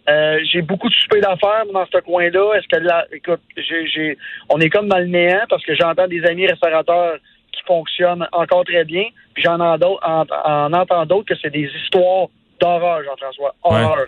Euh, 0.08 0.40
j'ai 0.50 0.62
beaucoup 0.62 0.88
de 0.88 0.94
soupers 0.94 1.20
d'affaires 1.20 1.64
dans 1.72 1.86
ce 1.86 1.98
coin-là. 1.98 2.54
Est-ce 2.56 2.66
que 2.68 2.82
là, 2.82 3.06
écoute, 3.12 3.40
j'ai, 3.56 3.86
j'ai, 3.86 4.18
on 4.48 4.58
est 4.58 4.70
comme 4.70 4.88
dans 4.88 4.98
le 4.98 5.06
néant 5.06 5.44
parce 5.48 5.64
que 5.64 5.74
j'entends 5.74 6.08
des 6.08 6.24
amis 6.24 6.46
restaurateurs 6.46 7.18
qui 7.52 7.62
fonctionnent 7.64 8.26
encore 8.32 8.64
très 8.64 8.84
bien, 8.84 9.04
puis 9.34 9.44
j'en 9.44 9.60
en, 9.60 9.76
en, 9.80 10.72
entends 10.72 11.06
d'autres 11.06 11.34
que 11.34 11.40
c'est 11.40 11.50
des 11.50 11.70
histoires 11.82 12.26
d'horreur, 12.60 13.02
Jean-François. 13.04 13.54
Horreur. 13.62 14.06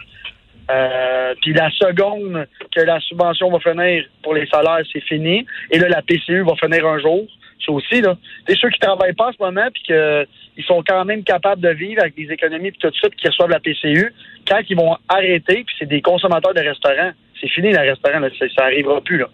Euh, 0.71 1.35
puis 1.43 1.53
la 1.53 1.71
seconde 1.71 2.47
que 2.75 2.81
la 2.81 3.01
subvention 3.01 3.51
va 3.51 3.59
finir 3.61 4.05
pour 4.23 4.35
les 4.35 4.47
salaires, 4.47 4.83
c'est 4.93 5.03
fini. 5.03 5.47
Et 5.71 5.79
là, 5.79 5.89
la 5.89 6.03
PCU 6.03 6.43
va 6.43 6.55
finir 6.57 6.87
un 6.87 6.99
jour. 6.99 7.27
Ça 7.65 7.73
aussi, 7.73 8.01
là. 8.01 8.17
C'est 8.47 8.57
ceux 8.57 8.69
qui 8.71 8.79
travaillent 8.79 9.15
pas 9.15 9.29
en 9.29 9.33
ce 9.33 9.43
moment 9.43 9.69
puis 9.73 9.83
qu'ils 9.85 10.65
sont 10.67 10.83
quand 10.87 11.05
même 11.05 11.25
capables 11.25 11.63
de 11.63 11.71
vivre 11.71 12.03
avec 12.03 12.15
des 12.15 12.31
économies 12.31 12.71
puis 12.73 12.81
tout 12.81 12.93
ça, 13.01 13.09
puis 13.09 13.19
qui 13.19 13.29
reçoivent 13.29 13.51
la 13.51 13.61
PCU, 13.61 14.13
quand 14.47 14.61
ils 14.69 14.77
vont 14.77 14.97
arrêter, 15.09 15.65
puis 15.65 15.75
c'est 15.79 15.89
des 15.89 16.03
consommateurs 16.03 16.53
de 16.53 16.61
restaurants, 16.61 17.13
c'est 17.41 17.49
fini 17.49 17.73
le 17.73 17.81
restaurant, 17.81 18.21
là, 18.21 18.29
ça, 18.39 18.47
ça 18.55 18.65
arrivera 18.65 19.01
plus, 19.01 19.19
là. 19.19 19.29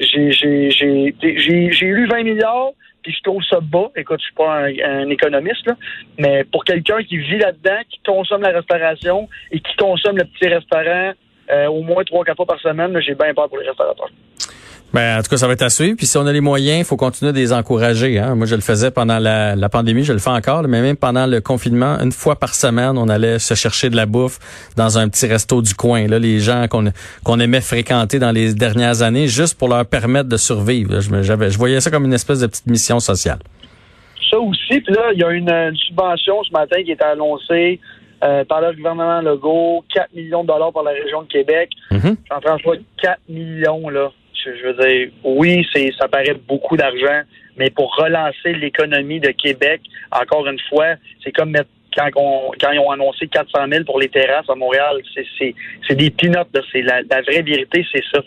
J'ai, 0.00 1.86
lu 1.86 2.06
20 2.06 2.22
milliards, 2.22 2.70
puis 3.02 3.12
je 3.12 3.22
trouve 3.22 3.42
ça 3.44 3.58
bas. 3.60 3.90
Écoute, 3.96 4.20
je 4.20 4.24
suis 4.26 4.34
pas 4.34 4.66
un, 4.66 5.08
économiste, 5.08 5.66
là, 5.66 5.76
mais 6.18 6.44
pour 6.44 6.64
quelqu'un 6.64 7.02
qui 7.02 7.18
vit 7.18 7.38
là-dedans, 7.38 7.80
qui 7.88 8.00
consomme 8.04 8.42
la 8.42 8.50
restauration 8.50 9.28
et 9.50 9.60
qui 9.60 9.76
consomme 9.76 10.16
le 10.16 10.24
petit 10.24 10.48
restaurant 10.48 11.12
euh, 11.50 11.66
au 11.66 11.82
moins 11.82 12.04
trois, 12.04 12.24
quatre 12.24 12.36
fois 12.36 12.46
par 12.46 12.60
semaine, 12.60 12.98
j'ai 13.00 13.14
bien 13.14 13.32
peur 13.34 13.48
pour 13.48 13.58
les 13.58 13.68
restaurateurs. 13.68 14.10
Ben, 14.94 15.18
en 15.18 15.22
tout 15.22 15.28
cas, 15.28 15.36
ça 15.36 15.46
va 15.46 15.52
être 15.52 15.62
à 15.62 15.68
suivre. 15.68 15.96
Puis 15.96 16.06
si 16.06 16.16
on 16.16 16.26
a 16.26 16.32
les 16.32 16.40
moyens, 16.40 16.78
il 16.78 16.84
faut 16.84 16.96
continuer 16.96 17.32
de 17.32 17.36
les 17.36 17.52
encourager. 17.52 18.18
Hein. 18.18 18.34
Moi, 18.34 18.46
je 18.46 18.54
le 18.54 18.62
faisais 18.62 18.90
pendant 18.90 19.18
la, 19.18 19.54
la, 19.54 19.68
pandémie, 19.68 20.02
je 20.02 20.14
le 20.14 20.18
fais 20.18 20.30
encore, 20.30 20.62
mais 20.62 20.80
même 20.80 20.96
pendant 20.96 21.26
le 21.26 21.40
confinement, 21.40 21.98
une 22.00 22.12
fois 22.12 22.36
par 22.36 22.54
semaine, 22.54 22.96
on 22.96 23.08
allait 23.08 23.38
se 23.38 23.54
chercher 23.54 23.90
de 23.90 23.96
la 23.96 24.06
bouffe 24.06 24.38
dans 24.76 24.96
un 24.96 25.08
petit 25.08 25.26
resto 25.26 25.60
du 25.60 25.74
coin. 25.74 26.06
Là, 26.06 26.18
les 26.18 26.40
gens 26.40 26.66
qu'on 26.68 26.86
qu'on 27.22 27.38
aimait 27.38 27.60
fréquenter 27.60 28.18
dans 28.18 28.32
les 28.32 28.54
dernières 28.54 29.02
années, 29.02 29.28
juste 29.28 29.58
pour 29.58 29.68
leur 29.68 29.84
permettre 29.84 30.28
de 30.28 30.38
survivre. 30.38 31.00
Je, 31.00 31.22
je 31.22 31.58
voyais 31.58 31.80
ça 31.80 31.90
comme 31.90 32.06
une 32.06 32.14
espèce 32.14 32.40
de 32.40 32.46
petite 32.46 32.66
mission 32.66 32.98
sociale. 32.98 33.38
Ça 34.30 34.38
aussi, 34.38 34.80
puis 34.80 34.94
là, 34.94 35.10
il 35.12 35.20
y 35.20 35.24
a 35.24 35.30
une, 35.30 35.76
subvention 35.86 36.42
ce 36.44 36.52
matin 36.52 36.82
qui 36.82 36.92
est 36.92 37.02
annoncée 37.02 37.78
euh, 38.24 38.44
par 38.44 38.62
le 38.62 38.72
gouvernement 38.72 39.20
Legault, 39.20 39.84
4 39.94 40.14
millions 40.14 40.42
de 40.42 40.48
dollars 40.48 40.72
pour 40.72 40.82
la 40.82 40.92
région 40.92 41.22
de 41.22 41.28
Québec. 41.28 41.70
Mm-hmm. 41.90 42.16
Jean-François, 42.30 42.76
4 43.02 43.20
millions, 43.28 43.88
là 43.90 44.10
je 44.56 44.66
veux 44.66 44.74
dire, 44.74 45.10
oui, 45.24 45.66
c'est 45.72 45.92
ça 45.98 46.08
paraît 46.08 46.36
beaucoup 46.46 46.76
d'argent, 46.76 47.22
mais 47.56 47.70
pour 47.70 47.94
relancer 47.96 48.52
l'économie 48.52 49.20
de 49.20 49.30
Québec, 49.30 49.80
encore 50.12 50.46
une 50.46 50.60
fois, 50.68 50.94
c'est 51.22 51.32
comme 51.32 51.54
quand, 51.96 52.10
quand 52.60 52.70
ils 52.72 52.78
ont 52.78 52.90
annoncé 52.90 53.26
400 53.26 53.66
000 53.70 53.84
pour 53.84 53.98
les 53.98 54.08
terrasses 54.08 54.48
à 54.48 54.54
Montréal, 54.54 55.00
c'est 55.38 55.94
des 55.94 56.10
pinottes. 56.10 56.48
C'est 56.72 56.82
la, 56.82 57.02
vraie 57.22 57.42
vérité, 57.42 57.84
c'est 57.92 58.04
ça. 58.12 58.22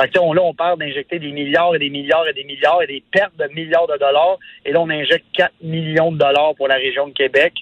Fait 0.00 0.08
que, 0.08 0.18
on, 0.18 0.32
là, 0.32 0.42
on 0.42 0.54
parle 0.54 0.78
d'injecter 0.78 1.18
des 1.18 1.32
milliards 1.32 1.74
et 1.74 1.78
des 1.78 1.90
milliards 1.90 2.28
et 2.28 2.34
des 2.34 2.44
milliards 2.44 2.82
et 2.82 2.86
des 2.86 3.02
pertes 3.10 3.36
de 3.38 3.48
milliards 3.54 3.86
de 3.86 3.98
dollars. 3.98 4.38
Et 4.64 4.72
là, 4.72 4.80
on 4.80 4.90
injecte 4.90 5.24
4 5.34 5.52
millions 5.62 6.12
de 6.12 6.18
dollars 6.18 6.54
pour 6.56 6.68
la 6.68 6.76
région 6.76 7.08
de 7.08 7.12
Québec. 7.12 7.54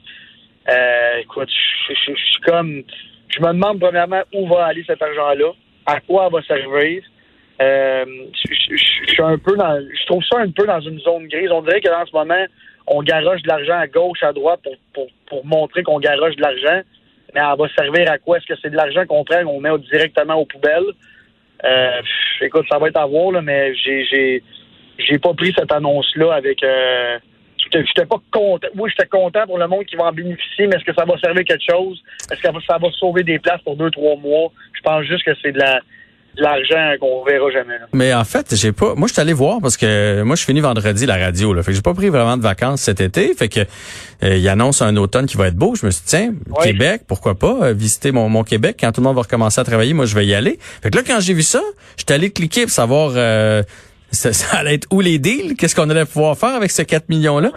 Euh, 0.68 1.18
écoute, 1.22 1.50
je 1.88 1.94
suis 1.94 2.40
comme... 2.44 2.82
Je 3.28 3.40
me 3.40 3.48
demande 3.48 3.80
premièrement 3.80 4.22
où 4.32 4.46
va 4.46 4.66
aller 4.66 4.84
cet 4.86 5.02
argent-là, 5.02 5.52
à 5.86 6.00
quoi 6.00 6.28
va 6.28 6.42
servir. 6.42 7.02
Euh, 7.62 8.04
je, 8.48 8.76
suis 8.76 9.22
un 9.22 9.38
peu 9.38 9.56
je 9.56 10.06
trouve 10.06 10.22
ça 10.24 10.40
un 10.40 10.50
peu 10.50 10.66
dans 10.66 10.80
une 10.80 10.98
zone 11.00 11.28
grise. 11.28 11.50
On 11.50 11.62
dirait 11.62 11.80
que 11.80 11.88
dans 11.88 12.04
ce 12.04 12.12
moment, 12.12 12.44
on 12.86 13.02
garoche 13.02 13.42
de 13.42 13.48
l'argent 13.48 13.78
à 13.78 13.86
gauche, 13.86 14.22
à 14.22 14.32
droite 14.32 14.60
pour, 14.62 14.76
pour, 14.92 15.06
pour 15.26 15.46
montrer 15.46 15.82
qu'on 15.82 16.00
garoche 16.00 16.36
de 16.36 16.42
l'argent. 16.42 16.82
Mais 17.34 17.40
elle 17.40 17.58
va 17.58 17.68
servir 17.76 18.10
à 18.10 18.18
quoi? 18.18 18.38
Est-ce 18.38 18.46
que 18.46 18.58
c'est 18.60 18.70
de 18.70 18.76
l'argent 18.76 19.06
qu'on 19.06 19.24
prend, 19.24 19.42
qu'on 19.44 19.60
met 19.60 19.76
directement 19.90 20.34
aux 20.34 20.46
poubelles? 20.46 20.92
Euh, 21.64 22.02
écoute, 22.40 22.66
ça 22.70 22.78
va 22.78 22.88
être 22.88 22.96
à 22.96 23.06
voir, 23.06 23.32
là, 23.32 23.42
mais 23.42 23.74
j'ai, 23.74 24.04
j'ai, 24.04 24.42
j'ai 24.98 25.18
pas 25.18 25.32
pris 25.34 25.52
cette 25.56 25.72
annonce-là 25.72 26.34
avec. 26.34 26.62
Euh, 26.62 27.18
j'étais 27.72 28.06
pas 28.06 28.20
content. 28.30 28.68
Oui, 28.76 28.90
j'étais 28.90 29.08
content 29.08 29.46
pour 29.46 29.58
le 29.58 29.66
monde 29.66 29.84
qui 29.84 29.96
va 29.96 30.04
en 30.04 30.12
bénéficier, 30.12 30.66
mais 30.66 30.76
est-ce 30.76 30.84
que 30.84 30.94
ça 30.94 31.04
va 31.04 31.18
servir 31.18 31.44
quelque 31.44 31.64
chose? 31.68 32.02
Est-ce 32.30 32.40
que 32.40 32.62
ça 32.66 32.78
va 32.78 32.90
sauver 32.92 33.22
des 33.22 33.38
places 33.38 33.62
pour 33.62 33.76
deux, 33.76 33.90
trois 33.90 34.16
mois? 34.16 34.52
Je 34.74 34.80
pense 34.82 35.04
juste 35.04 35.24
que 35.24 35.32
c'est 35.42 35.52
de 35.52 35.58
la 35.58 35.80
l'argent 36.36 36.94
qu'on 37.00 37.24
verra 37.24 37.50
jamais. 37.50 37.74
Mais 37.92 38.12
en 38.14 38.24
fait, 38.24 38.54
j'ai 38.54 38.72
pas. 38.72 38.94
Moi, 38.94 39.08
je 39.08 39.12
suis 39.12 39.20
allé 39.20 39.32
voir 39.32 39.58
parce 39.60 39.76
que 39.76 40.22
moi, 40.22 40.36
je 40.36 40.44
finis 40.44 40.60
vendredi 40.60 41.06
la 41.06 41.16
radio. 41.16 41.52
Là, 41.52 41.62
fait 41.62 41.70
que 41.70 41.76
j'ai 41.76 41.82
pas 41.82 41.94
pris 41.94 42.08
vraiment 42.08 42.36
de 42.36 42.42
vacances 42.42 42.82
cet 42.82 43.00
été. 43.00 43.34
Fait 43.34 43.48
que 43.48 43.60
euh, 43.60 44.36
il 44.36 44.48
annonce 44.48 44.82
un 44.82 44.96
automne 44.96 45.26
qui 45.26 45.36
va 45.36 45.48
être 45.48 45.56
beau. 45.56 45.74
Je 45.74 45.86
me 45.86 45.90
suis 45.90 46.02
dit 46.02 46.08
tiens, 46.08 46.34
Québec, 46.62 47.02
pourquoi 47.06 47.38
pas 47.38 47.58
euh, 47.62 47.72
visiter 47.72 48.12
mon, 48.12 48.28
mon 48.28 48.44
Québec 48.44 48.76
quand 48.80 48.92
tout 48.92 49.00
le 49.00 49.06
monde 49.06 49.16
va 49.16 49.22
recommencer 49.22 49.60
à 49.60 49.64
travailler. 49.64 49.94
Moi, 49.94 50.06
je 50.06 50.14
vais 50.14 50.26
y 50.26 50.34
aller. 50.34 50.58
Fait 50.82 50.90
que 50.90 50.96
là, 50.96 51.04
quand 51.06 51.20
j'ai 51.20 51.34
vu 51.34 51.42
ça, 51.42 51.62
j'étais 51.96 52.14
allé 52.14 52.30
cliquer 52.30 52.62
pour 52.62 52.72
savoir. 52.72 53.12
Euh, 53.16 53.62
ça, 54.14 54.30
allait 54.52 54.74
être 54.74 54.86
où 54.90 55.00
les 55.00 55.18
deals? 55.18 55.54
Qu'est-ce 55.56 55.74
qu'on 55.74 55.90
allait 55.90 56.04
pouvoir 56.04 56.36
faire 56.36 56.54
avec 56.54 56.70
ces 56.70 56.84
4 56.84 57.08
millions-là? 57.08 57.50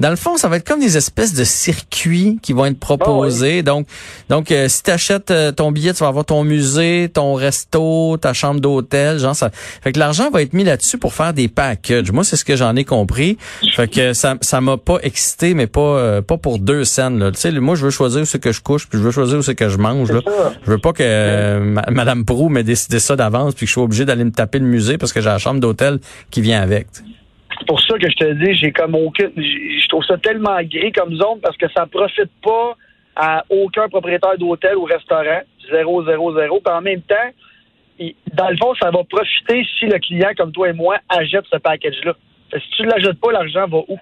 Dans 0.00 0.10
le 0.10 0.16
fond, 0.16 0.36
ça 0.36 0.48
va 0.48 0.56
être 0.56 0.66
comme 0.66 0.80
des 0.80 0.96
espèces 0.96 1.34
de 1.34 1.44
circuits 1.44 2.38
qui 2.42 2.52
vont 2.52 2.66
être 2.66 2.78
proposés. 2.78 3.58
Ah 3.60 3.62
donc, 3.62 3.86
donc 4.28 4.50
euh, 4.50 4.68
si 4.68 4.82
tu 4.82 4.90
achètes 4.90 5.30
euh, 5.30 5.52
ton 5.52 5.72
billet, 5.72 5.92
tu 5.92 6.00
vas 6.00 6.08
avoir 6.08 6.24
ton 6.24 6.44
musée, 6.44 7.10
ton 7.12 7.34
resto, 7.34 8.16
ta 8.16 8.32
chambre 8.32 8.60
d'hôtel. 8.60 9.18
Genre 9.18 9.36
ça. 9.36 9.50
Fait 9.82 9.92
que 9.92 9.98
l'argent 9.98 10.30
va 10.30 10.42
être 10.42 10.52
mis 10.52 10.64
là-dessus 10.64 10.98
pour 10.98 11.14
faire 11.14 11.32
des 11.32 11.48
packages. 11.48 12.10
Moi, 12.12 12.24
c'est 12.24 12.36
ce 12.36 12.44
que 12.44 12.56
j'en 12.56 12.74
ai 12.76 12.84
compris. 12.84 13.36
Fait 13.74 13.88
que 13.88 14.12
ça 14.12 14.36
ça 14.40 14.60
m'a 14.60 14.76
pas 14.76 14.98
excité, 15.02 15.54
mais 15.54 15.66
pas 15.66 15.80
euh, 15.80 16.22
pas 16.22 16.38
pour 16.38 16.58
deux 16.58 16.84
scènes. 16.84 17.18
Là. 17.18 17.30
Tu 17.30 17.40
sais, 17.40 17.52
moi, 17.52 17.74
je 17.74 17.84
veux 17.84 17.90
choisir 17.90 18.22
où 18.22 18.24
c'est 18.24 18.38
que 18.38 18.52
je 18.52 18.60
couche, 18.60 18.88
puis 18.88 18.98
je 18.98 19.04
veux 19.04 19.10
choisir 19.10 19.38
où 19.38 19.42
c'est 19.42 19.54
que 19.54 19.68
je 19.68 19.78
mange. 19.78 20.10
Là. 20.10 20.20
Je 20.64 20.70
veux 20.70 20.78
pas 20.78 20.92
que 20.92 21.90
Madame 21.90 22.24
Prou 22.24 22.48
m'ait 22.48 22.64
décidé 22.64 22.98
ça 22.98 23.16
d'avance, 23.16 23.54
puis 23.54 23.66
que 23.66 23.68
je 23.68 23.74
sois 23.74 23.84
obligé 23.84 24.04
d'aller 24.04 24.24
me 24.24 24.32
taper 24.32 24.58
le 24.58 24.64
musée 24.66 24.98
parce 24.98 25.12
que 25.12 25.20
j'ai 25.20 25.28
la 25.28 25.38
chambre 25.38 25.60
d'hôtel 25.60 25.99
qui 26.30 26.40
vient 26.40 26.62
avec. 26.62 26.86
C'est 27.58 27.66
pour 27.66 27.80
ça 27.80 27.98
que 27.98 28.08
je 28.08 28.16
te 28.16 28.32
dis, 28.44 28.54
j'ai 28.54 28.72
comme 28.72 28.94
aucun. 28.94 29.28
Je 29.36 29.88
trouve 29.88 30.04
ça 30.04 30.16
tellement 30.18 30.62
gris 30.62 30.92
comme 30.92 31.14
zone 31.14 31.40
parce 31.42 31.56
que 31.56 31.66
ça 31.76 31.86
profite 31.86 32.30
pas 32.42 32.76
à 33.16 33.44
aucun 33.50 33.88
propriétaire 33.88 34.38
d'hôtel 34.38 34.76
ou 34.76 34.84
restaurant. 34.84 35.40
0, 35.70 36.04
0, 36.04 36.34
0. 36.34 36.60
Puis 36.64 36.74
en 36.74 36.80
même 36.80 37.02
temps, 37.02 37.14
dans 38.32 38.48
le 38.48 38.56
fond, 38.56 38.74
ça 38.80 38.90
va 38.90 39.04
profiter 39.04 39.64
si 39.78 39.86
le 39.86 39.98
client, 39.98 40.30
comme 40.36 40.52
toi 40.52 40.70
et 40.70 40.72
moi, 40.72 40.96
achète 41.08 41.44
ce 41.52 41.58
package-là. 41.58 42.14
Si 42.52 42.70
tu 42.76 42.82
ne 42.82 42.90
l'achètes 42.90 43.20
pas, 43.20 43.32
l'argent 43.32 43.66
va 43.68 43.78
où? 43.88 43.98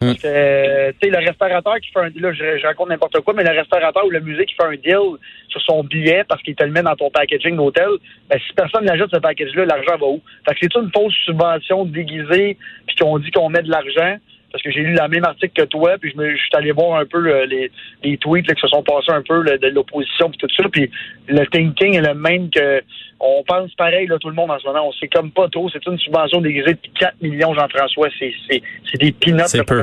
Tu 0.00 0.20
sais, 0.20 0.94
le 1.02 1.26
restaurateur 1.26 1.76
qui 1.80 1.90
fait 1.90 2.00
un 2.00 2.10
là, 2.20 2.32
je, 2.32 2.64
raconte 2.64 2.88
n'importe 2.90 3.20
quoi, 3.20 3.34
mais 3.34 3.42
le 3.42 3.58
restaurateur 3.58 4.04
ou 4.06 4.10
le 4.10 4.20
musée 4.20 4.46
qui 4.46 4.54
fait 4.54 4.64
un 4.64 4.76
deal 4.76 5.18
sur 5.48 5.60
son 5.62 5.82
billet 5.82 6.24
parce 6.28 6.40
qu'il 6.42 6.54
te 6.54 6.62
le 6.62 6.70
met 6.70 6.82
dans 6.82 6.94
ton 6.94 7.10
packaging 7.10 7.56
d'hôtel, 7.56 7.88
ben, 8.28 8.38
si 8.46 8.52
personne 8.54 8.84
n'ajoute 8.84 9.10
ce 9.12 9.18
package-là, 9.18 9.64
l'argent 9.64 9.96
va 9.98 10.06
où? 10.06 10.22
Fait 10.46 10.54
que 10.54 10.60
c'est 10.62 10.74
une 10.76 10.90
fausse 10.92 11.14
subvention 11.24 11.84
déguisée, 11.84 12.56
puis 12.86 12.96
qu'on 12.96 13.18
dit 13.18 13.30
qu'on 13.32 13.48
met 13.48 13.62
de 13.62 13.70
l'argent, 13.70 14.18
parce 14.50 14.62
que 14.62 14.70
j'ai 14.70 14.80
lu 14.80 14.94
le 14.94 15.08
même 15.08 15.24
article 15.24 15.62
que 15.62 15.66
toi, 15.66 15.96
puis 16.00 16.12
je, 16.12 16.16
me, 16.16 16.30
je 16.30 16.36
suis 16.36 16.50
allé 16.54 16.72
voir 16.72 17.00
un 17.00 17.06
peu 17.06 17.44
les, 17.44 17.70
les, 18.02 18.16
tweets 18.18 18.48
là, 18.48 18.54
qui 18.54 18.60
se 18.60 18.68
sont 18.68 18.82
passés 18.82 19.12
un 19.12 19.22
peu 19.22 19.44
de 19.44 19.68
l'opposition 19.68 20.30
puis 20.30 20.38
tout 20.38 20.48
ça, 20.56 20.68
puis 20.70 20.90
le 21.28 21.44
thinking 21.46 21.94
est 21.94 22.00
le 22.00 22.14
même 22.14 22.50
que 22.50 22.82
on 23.20 23.42
pense 23.46 23.74
pareil 23.74 24.06
là 24.06 24.16
tout 24.18 24.28
le 24.28 24.34
monde 24.34 24.50
en 24.50 24.58
ce 24.58 24.66
moment, 24.66 24.88
on 24.88 24.92
sait 24.92 25.08
comme 25.08 25.30
pas 25.30 25.48
trop, 25.48 25.68
c'est 25.70 25.84
une 25.86 25.98
subvention 25.98 26.40
déguisée 26.40 26.74
de 26.74 26.98
4 26.98 27.14
millions 27.20 27.54
Jean-François, 27.54 28.08
c'est 28.18 28.32
c'est 28.48 28.62
c'est 28.90 28.98
des 28.98 29.12
peanuts 29.12 29.42
c'est 29.46 29.64
peu. 29.64 29.82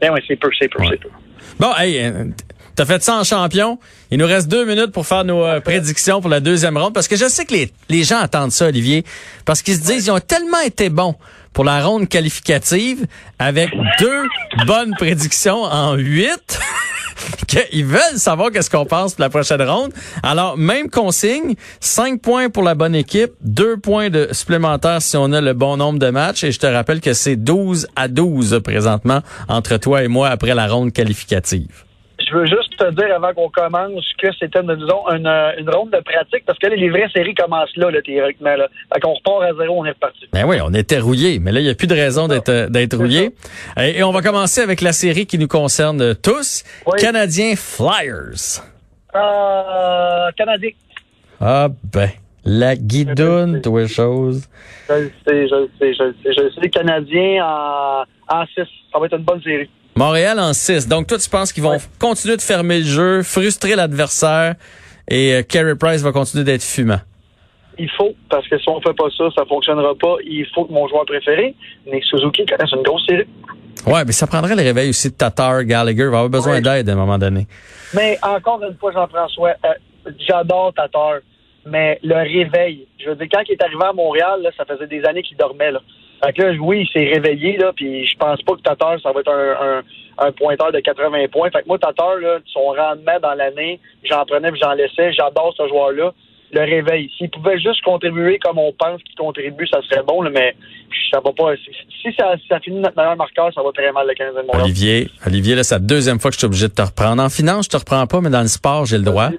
Ben 0.00 0.12
ouais, 0.12 0.22
c'est 0.26 0.36
peu, 0.36 0.50
c'est 0.58 0.68
peu, 0.68 0.82
c'est 0.88 1.00
peu. 1.00 1.08
Bon, 1.58 1.72
hey, 1.78 1.98
euh, 1.98 2.24
T'as 2.80 2.86
fait 2.86 3.02
ça 3.02 3.16
en 3.16 3.24
champion. 3.24 3.78
Il 4.10 4.16
nous 4.16 4.26
reste 4.26 4.48
deux 4.48 4.64
minutes 4.64 4.92
pour 4.92 5.06
faire 5.06 5.22
nos 5.22 5.44
euh, 5.44 5.60
prédictions 5.60 6.22
pour 6.22 6.30
la 6.30 6.40
deuxième 6.40 6.78
ronde. 6.78 6.94
Parce 6.94 7.08
que 7.08 7.16
je 7.16 7.26
sais 7.26 7.44
que 7.44 7.52
les, 7.52 7.70
les 7.90 8.04
gens 8.04 8.18
attendent 8.18 8.52
ça, 8.52 8.68
Olivier. 8.68 9.04
Parce 9.44 9.60
qu'ils 9.60 9.74
se 9.74 9.82
disent, 9.82 10.06
ils 10.06 10.10
ont 10.10 10.18
tellement 10.18 10.60
été 10.64 10.88
bons 10.88 11.14
pour 11.52 11.64
la 11.64 11.84
ronde 11.84 12.08
qualificative 12.08 13.06
avec 13.38 13.70
deux 13.98 14.24
bonnes 14.66 14.94
prédictions 14.96 15.62
en 15.62 15.94
huit. 15.94 16.60
qu'ils 17.46 17.84
veulent 17.84 18.16
savoir 18.16 18.50
qu'est-ce 18.50 18.70
qu'on 18.70 18.86
pense 18.86 19.14
pour 19.14 19.22
la 19.22 19.30
prochaine 19.30 19.62
ronde. 19.62 19.92
Alors, 20.22 20.56
même 20.56 20.88
consigne, 20.88 21.54
cinq 21.80 22.20
points 22.20 22.50
pour 22.50 22.62
la 22.62 22.74
bonne 22.74 22.94
équipe, 22.94 23.32
deux 23.42 23.76
points 23.76 24.10
de 24.10 24.28
supplémentaires 24.32 25.02
si 25.02 25.16
on 25.16 25.32
a 25.32 25.40
le 25.40 25.52
bon 25.52 25.76
nombre 25.76 25.98
de 25.98 26.10
matchs. 26.10 26.44
Et 26.44 26.52
je 26.52 26.58
te 26.58 26.66
rappelle 26.66 27.00
que 27.00 27.12
c'est 27.12 27.36
12 27.36 27.88
à 27.96 28.08
12 28.08 28.60
présentement 28.64 29.20
entre 29.48 29.76
toi 29.76 30.02
et 30.02 30.08
moi 30.08 30.28
après 30.28 30.54
la 30.54 30.66
ronde 30.66 30.92
qualificative 30.92 31.84
je 32.30 32.36
veux 32.36 32.46
juste 32.46 32.76
te 32.76 32.90
dire 32.92 33.14
avant 33.14 33.32
qu'on 33.34 33.48
commence 33.48 34.04
que 34.18 34.28
c'était, 34.38 34.62
disons, 34.62 35.08
une, 35.10 35.26
une, 35.58 35.70
ronde 35.70 35.90
de 35.90 36.00
pratique 36.00 36.44
parce 36.46 36.58
que 36.58 36.68
les 36.68 36.88
vraies 36.88 37.08
séries 37.12 37.34
commencent 37.34 37.76
là, 37.76 37.90
là 37.90 38.00
théoriquement. 38.02 38.54
Là. 38.56 38.68
Fait 38.92 39.00
qu'on 39.00 39.14
repart 39.14 39.42
à 39.42 39.54
zéro, 39.54 39.80
on 39.80 39.84
est 39.84 39.90
reparti. 39.90 40.26
Ben 40.32 40.44
oui, 40.46 40.58
on 40.62 40.72
était 40.72 40.98
rouillé, 40.98 41.38
mais 41.38 41.52
là, 41.52 41.60
il 41.60 41.64
n'y 41.64 41.70
a 41.70 41.74
plus 41.74 41.86
de 41.86 41.94
raison 41.94 42.28
d'être, 42.28 42.70
d'être 42.70 42.96
rouillé. 42.96 43.30
Et, 43.78 44.02
on 44.02 44.12
va 44.12 44.22
commencer 44.22 44.60
avec 44.60 44.80
la 44.80 44.92
série 44.92 45.26
qui 45.26 45.38
nous 45.38 45.48
concerne 45.48 46.14
tous. 46.14 46.64
Canadiens 46.98 47.54
Flyers. 47.56 48.62
Euh, 49.14 50.30
Canadien. 50.36 50.70
Ah 51.40 51.68
ben, 51.92 52.10
la 52.44 52.76
guidoune, 52.76 53.60
toi, 53.60 53.86
chose. 53.86 54.48
Je 54.88 54.94
le 54.94 55.12
sais, 55.26 55.48
je 55.48 55.54
le 55.54 55.70
sais, 55.78 55.94
je 55.94 56.02
le 56.02 56.14
sais. 56.22 56.32
Je 56.36 56.42
le 56.42 56.50
sais, 56.50 56.60
les 56.60 56.70
Canadiens 56.70 57.44
en, 57.44 58.04
en 58.28 58.46
6. 58.46 58.62
Ça 58.92 58.98
va 58.98 59.06
être 59.06 59.16
une 59.16 59.24
bonne 59.24 59.42
série. 59.42 59.68
Montréal 59.96 60.38
en 60.40 60.52
6. 60.52 60.88
Donc, 60.88 61.06
toi, 61.06 61.18
tu 61.18 61.28
penses 61.28 61.52
qu'ils 61.52 61.62
vont 61.62 61.78
continuer 61.98 62.36
de 62.36 62.42
fermer 62.42 62.78
le 62.78 62.86
jeu, 62.86 63.22
frustrer 63.22 63.76
l'adversaire 63.76 64.54
et 65.08 65.34
euh, 65.34 65.42
Carey 65.42 65.74
Price 65.74 66.02
va 66.02 66.12
continuer 66.12 66.44
d'être 66.44 66.62
fumant? 66.62 67.00
Il 67.78 67.90
faut, 67.90 68.14
parce 68.28 68.46
que 68.48 68.58
si 68.58 68.68
on 68.68 68.80
fait 68.80 68.94
pas 68.94 69.08
ça, 69.16 69.24
ça 69.34 69.44
fonctionnera 69.46 69.94
pas. 69.94 70.16
Il 70.24 70.46
faut 70.54 70.64
que 70.64 70.72
mon 70.72 70.86
joueur 70.88 71.04
préféré, 71.06 71.54
Nick 71.86 72.04
Suzuki, 72.04 72.44
connaisse 72.46 72.72
une 72.72 72.82
grosse 72.82 73.04
série. 73.06 73.26
Ouais, 73.86 74.04
mais 74.04 74.12
ça 74.12 74.26
prendrait 74.26 74.54
le 74.54 74.62
réveil 74.62 74.90
aussi 74.90 75.10
de 75.10 75.14
Tatar, 75.14 75.64
Gallagher. 75.64 76.02
Il 76.02 76.10
va 76.10 76.18
avoir 76.18 76.28
besoin 76.28 76.60
d'aide 76.60 76.88
à 76.88 76.92
un 76.92 76.96
moment 76.96 77.18
donné. 77.18 77.46
Mais 77.94 78.18
encore 78.22 78.62
une 78.62 78.76
fois, 78.76 78.92
Jean-François, 78.92 79.54
euh, 79.64 80.10
j'adore 80.28 80.74
Tatar, 80.74 81.20
mais 81.64 81.98
le 82.02 82.16
réveil, 82.16 82.86
je 83.02 83.08
veux 83.08 83.16
dire, 83.16 83.28
quand 83.32 83.42
il 83.48 83.52
est 83.52 83.62
arrivé 83.62 83.82
à 83.82 83.92
Montréal, 83.92 84.46
ça 84.56 84.64
faisait 84.66 84.86
des 84.86 85.02
années 85.04 85.22
qu'il 85.22 85.38
dormait. 85.38 85.72
Là. 85.72 85.80
Fait 86.22 86.32
que 86.32 86.42
là, 86.42 86.52
oui, 86.60 86.82
il 86.82 86.88
s'est 86.88 87.12
réveillé, 87.12 87.56
là, 87.56 87.72
puis 87.74 88.06
je 88.06 88.16
pense 88.16 88.42
pas 88.42 88.54
que 88.54 88.60
Tatar, 88.60 89.00
ça 89.02 89.12
va 89.12 89.20
être 89.20 89.32
un, 89.32 89.82
un, 90.18 90.32
pointeur 90.32 90.70
de 90.70 90.80
80 90.80 91.28
points. 91.32 91.50
Fait 91.50 91.62
que 91.62 91.68
moi, 91.68 91.78
Tatar, 91.78 92.16
là, 92.16 92.38
son 92.52 92.66
rendement 92.68 93.18
dans 93.22 93.34
l'année, 93.34 93.80
j'en 94.04 94.24
prenais 94.26 94.50
puis 94.50 94.60
j'en 94.62 94.72
laissais. 94.72 95.12
J'adore 95.12 95.54
ce 95.56 95.66
joueur-là. 95.68 96.12
le 96.52 96.60
réveil. 96.60 97.10
S'ils 97.16 97.30
pouvaient 97.30 97.58
juste 97.58 97.82
contribuer 97.82 98.38
comme 98.38 98.58
on 98.58 98.72
pense 98.72 99.02
qu'ils 99.02 99.16
contribuent, 99.16 99.66
ça 99.68 99.80
serait 99.82 100.02
bon, 100.02 100.20
là, 100.20 100.30
mais 100.30 100.54
ça 101.10 101.20
va 101.24 101.32
pas. 101.32 101.54
Si 101.56 102.14
ça, 102.18 102.34
ça 102.48 102.60
finit 102.60 102.80
notre 102.80 102.96
meilleur 102.96 103.16
marqueur, 103.16 103.52
ça 103.54 103.62
va 103.62 103.70
très 103.72 103.90
mal 103.92 104.06
le 104.06 104.14
15 104.14 104.34
de 104.34 104.42
Montréal. 104.42 104.64
Olivier, 104.64 105.08
Olivier, 105.26 105.54
là, 105.54 105.62
c'est 105.62 105.76
la 105.76 105.80
deuxième 105.80 106.20
fois 106.20 106.30
que 106.30 106.34
je 106.34 106.38
suis 106.38 106.46
obligé 106.46 106.68
de 106.68 106.74
te 106.74 106.82
reprendre. 106.82 107.22
En 107.22 107.28
finance, 107.28 107.64
je 107.64 107.70
te 107.70 107.76
reprends 107.76 108.06
pas, 108.06 108.20
mais 108.20 108.30
dans 108.30 108.42
le 108.42 108.48
sport, 108.48 108.86
j'ai 108.86 108.98
le 108.98 109.04
droit. 109.04 109.30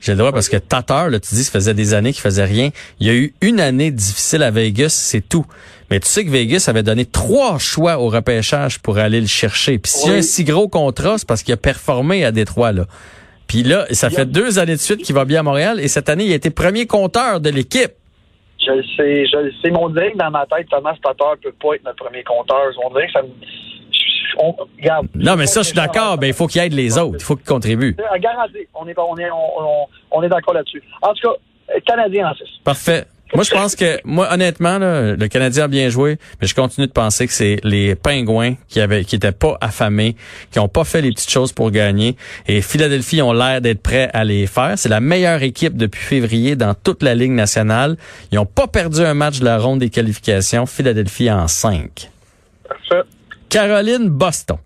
J'ai 0.00 0.12
le 0.12 0.18
droit 0.18 0.32
parce 0.32 0.48
que 0.48 0.56
Tatar, 0.56 1.10
là, 1.10 1.20
tu 1.20 1.34
dis, 1.34 1.44
ça 1.44 1.52
faisait 1.52 1.74
des 1.74 1.94
années 1.94 2.12
qu'il 2.12 2.22
faisait 2.22 2.44
rien. 2.44 2.70
Il 2.98 3.06
y 3.06 3.10
a 3.10 3.14
eu 3.14 3.34
une 3.42 3.60
année 3.60 3.90
difficile 3.90 4.42
à 4.42 4.50
Vegas, 4.50 4.90
c'est 4.90 5.26
tout. 5.28 5.44
Mais 5.90 5.98
tu 5.98 6.08
sais 6.08 6.24
que 6.24 6.30
Vegas 6.30 6.66
avait 6.68 6.84
donné 6.84 7.04
trois 7.04 7.58
choix 7.58 7.98
au 7.98 8.08
repêchage 8.08 8.78
pour 8.78 8.98
aller 8.98 9.20
le 9.20 9.26
chercher. 9.26 9.78
Puis 9.78 9.90
s'il 9.90 10.12
y 10.12 10.14
a 10.14 10.18
un 10.18 10.22
si 10.22 10.44
gros 10.44 10.68
contrat, 10.68 11.18
c'est 11.18 11.26
parce 11.26 11.42
qu'il 11.42 11.52
a 11.52 11.56
performé 11.56 12.24
à 12.24 12.30
Détroit, 12.30 12.72
là. 12.72 12.84
Puis 13.48 13.64
là, 13.64 13.86
ça 13.90 14.10
fait 14.10 14.26
deux 14.26 14.60
années 14.60 14.76
de 14.76 14.80
suite 14.80 15.02
qu'il 15.02 15.14
va 15.16 15.24
bien 15.24 15.40
à 15.40 15.42
Montréal 15.42 15.80
et 15.80 15.88
cette 15.88 16.08
année, 16.08 16.24
il 16.24 16.32
a 16.32 16.36
été 16.36 16.50
premier 16.50 16.86
compteur 16.86 17.40
de 17.40 17.50
l'équipe. 17.50 17.90
Je 18.64 18.70
le 18.70 18.82
sais, 18.96 19.26
je 19.26 19.38
le 19.38 19.52
sais. 19.60 19.70
Mais 19.70 19.78
on 19.80 19.88
dirait 19.88 20.12
que 20.12 20.18
dans 20.18 20.30
ma 20.30 20.46
tête, 20.46 20.68
Thomas 20.70 20.94
Tatar 21.02 21.34
peut 21.42 21.52
pas 21.60 21.74
être 21.74 21.84
notre 21.84 22.04
premier 22.04 22.22
compteur. 22.22 22.66
On 22.84 22.90
dirait 22.90 23.06
que 23.06 23.12
ça 23.12 23.22
me. 23.22 23.28
On, 24.38 24.54
regarde, 24.78 25.08
non, 25.16 25.34
mais 25.34 25.46
ça, 25.46 25.62
je 25.62 25.68
suis 25.68 25.74
d'accord. 25.74 26.16
Mais 26.20 26.28
il 26.28 26.34
faut 26.34 26.46
qu'il 26.46 26.60
aide 26.60 26.72
les 26.72 26.96
autres. 26.96 27.16
Il 27.18 27.24
faut 27.24 27.34
qu'il 27.34 27.46
contribue. 27.46 27.96
Garanti. 28.20 28.58
On 28.74 28.86
est, 28.86 28.96
on 28.96 29.16
est, 29.18 29.30
on, 29.30 29.86
on 30.12 30.22
est 30.22 30.28
d'accord 30.28 30.54
là-dessus. 30.54 30.82
En 31.02 31.12
tout 31.14 31.28
cas, 31.28 31.80
Canadien 31.86 32.30
en 32.30 32.34
6. 32.34 32.44
Parfait. 32.62 33.06
Moi, 33.34 33.44
je 33.44 33.50
pense 33.50 33.76
que, 33.76 34.00
moi, 34.04 34.28
honnêtement, 34.32 34.78
le 34.80 35.26
Canadien 35.28 35.64
a 35.64 35.68
bien 35.68 35.88
joué, 35.88 36.18
mais 36.40 36.48
je 36.48 36.54
continue 36.54 36.88
de 36.88 36.92
penser 36.92 37.26
que 37.26 37.32
c'est 37.32 37.60
les 37.62 37.94
Pingouins 37.94 38.54
qui 38.68 38.80
avaient, 38.80 39.04
qui 39.04 39.14
étaient 39.16 39.30
pas 39.32 39.56
affamés, 39.60 40.16
qui 40.50 40.58
ont 40.58 40.68
pas 40.68 40.84
fait 40.84 41.00
les 41.00 41.10
petites 41.10 41.30
choses 41.30 41.52
pour 41.52 41.70
gagner. 41.70 42.16
Et 42.48 42.60
Philadelphie 42.60 43.22
ont 43.22 43.32
l'air 43.32 43.60
d'être 43.60 43.82
prêts 43.82 44.10
à 44.12 44.24
les 44.24 44.46
faire. 44.46 44.72
C'est 44.76 44.88
la 44.88 45.00
meilleure 45.00 45.42
équipe 45.42 45.76
depuis 45.76 46.00
février 46.00 46.56
dans 46.56 46.74
toute 46.74 47.02
la 47.02 47.14
Ligue 47.14 47.30
nationale. 47.30 47.96
Ils 48.32 48.38
ont 48.38 48.46
pas 48.46 48.66
perdu 48.66 49.00
un 49.00 49.14
match 49.14 49.38
de 49.38 49.44
la 49.44 49.58
ronde 49.58 49.78
des 49.78 49.90
qualifications. 49.90 50.66
Philadelphie 50.66 51.30
en 51.30 51.46
5. 51.46 52.10
Parfait. 52.68 53.08
Caroline, 53.48 54.08
Boston. 54.08 54.58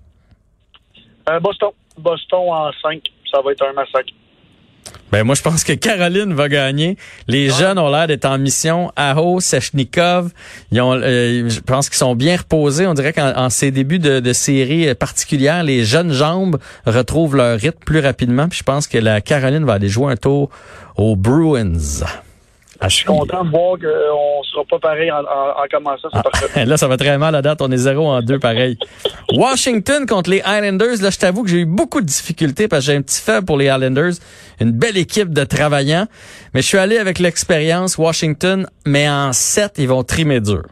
Euh, 1.29 1.41
Boston. 1.41 1.71
Boston 1.99 2.41
en 2.51 2.71
5. 2.83 3.03
Ça 3.31 3.41
va 3.43 3.53
être 3.53 3.65
un 3.67 3.73
massacre. 3.75 4.13
Ben 5.13 5.23
moi, 5.23 5.35
je 5.35 5.43
pense 5.43 5.63
que 5.63 5.73
Caroline 5.73 6.35
va 6.35 6.49
gagner. 6.49 6.97
Les 7.29 7.49
jeunes 7.49 7.79
ont 7.79 7.89
l'air 7.89 8.09
d'être 8.09 8.25
en 8.25 8.37
mission. 8.37 8.91
Aho, 8.97 9.41
Sechnikov, 9.41 10.31
ils 10.73 10.81
ont, 10.81 10.95
euh, 10.95 11.49
je 11.49 11.61
pense 11.61 11.89
qu'ils 11.89 11.99
sont 11.99 12.17
bien 12.17 12.37
reposés. 12.37 12.87
On 12.87 12.95
dirait 12.95 13.13
qu'en 13.13 13.49
ces 13.49 13.71
débuts 13.71 14.01
de, 14.01 14.19
de 14.21 14.33
série 14.33 14.93
particulière, 14.95 15.63
les 15.63 15.85
jeunes 15.85 16.13
jambes 16.13 16.59
retrouvent 16.85 17.37
leur 17.37 17.59
rythme 17.59 17.79
plus 17.85 18.01
rapidement. 18.01 18.49
Puis 18.49 18.59
je 18.59 18.65
pense 18.65 18.89
que 18.89 18.99
la 18.99 19.21
Caroline 19.21 19.65
va 19.65 19.75
aller 19.75 19.89
jouer 19.89 20.13
un 20.13 20.17
tour 20.17 20.51
aux 20.97 21.15
Bruins. 21.15 22.05
Ah, 22.81 22.89
je 22.89 22.97
suis 22.97 23.05
content 23.05 23.45
de 23.45 23.51
voir 23.51 23.79
qu'on 23.79 24.41
ne 24.41 24.45
sera 24.45 24.65
pas 24.69 24.79
pareil 24.79 25.11
en, 25.11 25.23
commençant. 25.71 26.09
Ah, 26.13 26.65
là, 26.65 26.77
ça 26.77 26.89
va 26.89 26.97
très 26.97 27.17
mal 27.19 27.35
à 27.35 27.43
date. 27.43 27.61
On 27.63 27.71
est 27.71 27.77
zéro 27.77 28.07
en 28.07 28.21
deux 28.21 28.39
pareil. 28.39 28.77
Washington 29.33 30.07
contre 30.07 30.31
les 30.31 30.39
Islanders. 30.39 31.01
Là, 31.01 31.11
je 31.11 31.19
t'avoue 31.19 31.45
que 31.45 31.51
j'ai 31.51 31.61
eu 31.61 31.67
beaucoup 31.67 32.01
de 32.01 32.07
difficultés 32.07 32.69
parce 32.69 32.87
que 32.87 32.93
j'ai 32.93 32.99
un 32.99 33.03
petit 33.03 33.21
faible 33.21 33.47
pour 33.47 33.59
les 33.59 33.67
Islanders. 33.67 34.15
Une 34.61 34.73
belle 34.73 34.97
équipe 34.97 35.33
de 35.33 35.45
travaillants. 35.45 36.07
Mais 36.53 36.63
je 36.63 36.67
suis 36.67 36.79
allé 36.79 36.99
avec 36.99 37.19
l'expérience 37.19 37.99
Washington, 37.99 38.67
mais 38.87 39.09
en 39.09 39.33
sept, 39.33 39.75
ils 39.79 39.89
vont 39.89 40.03
trimer 40.03 40.41
dur. 40.41 40.63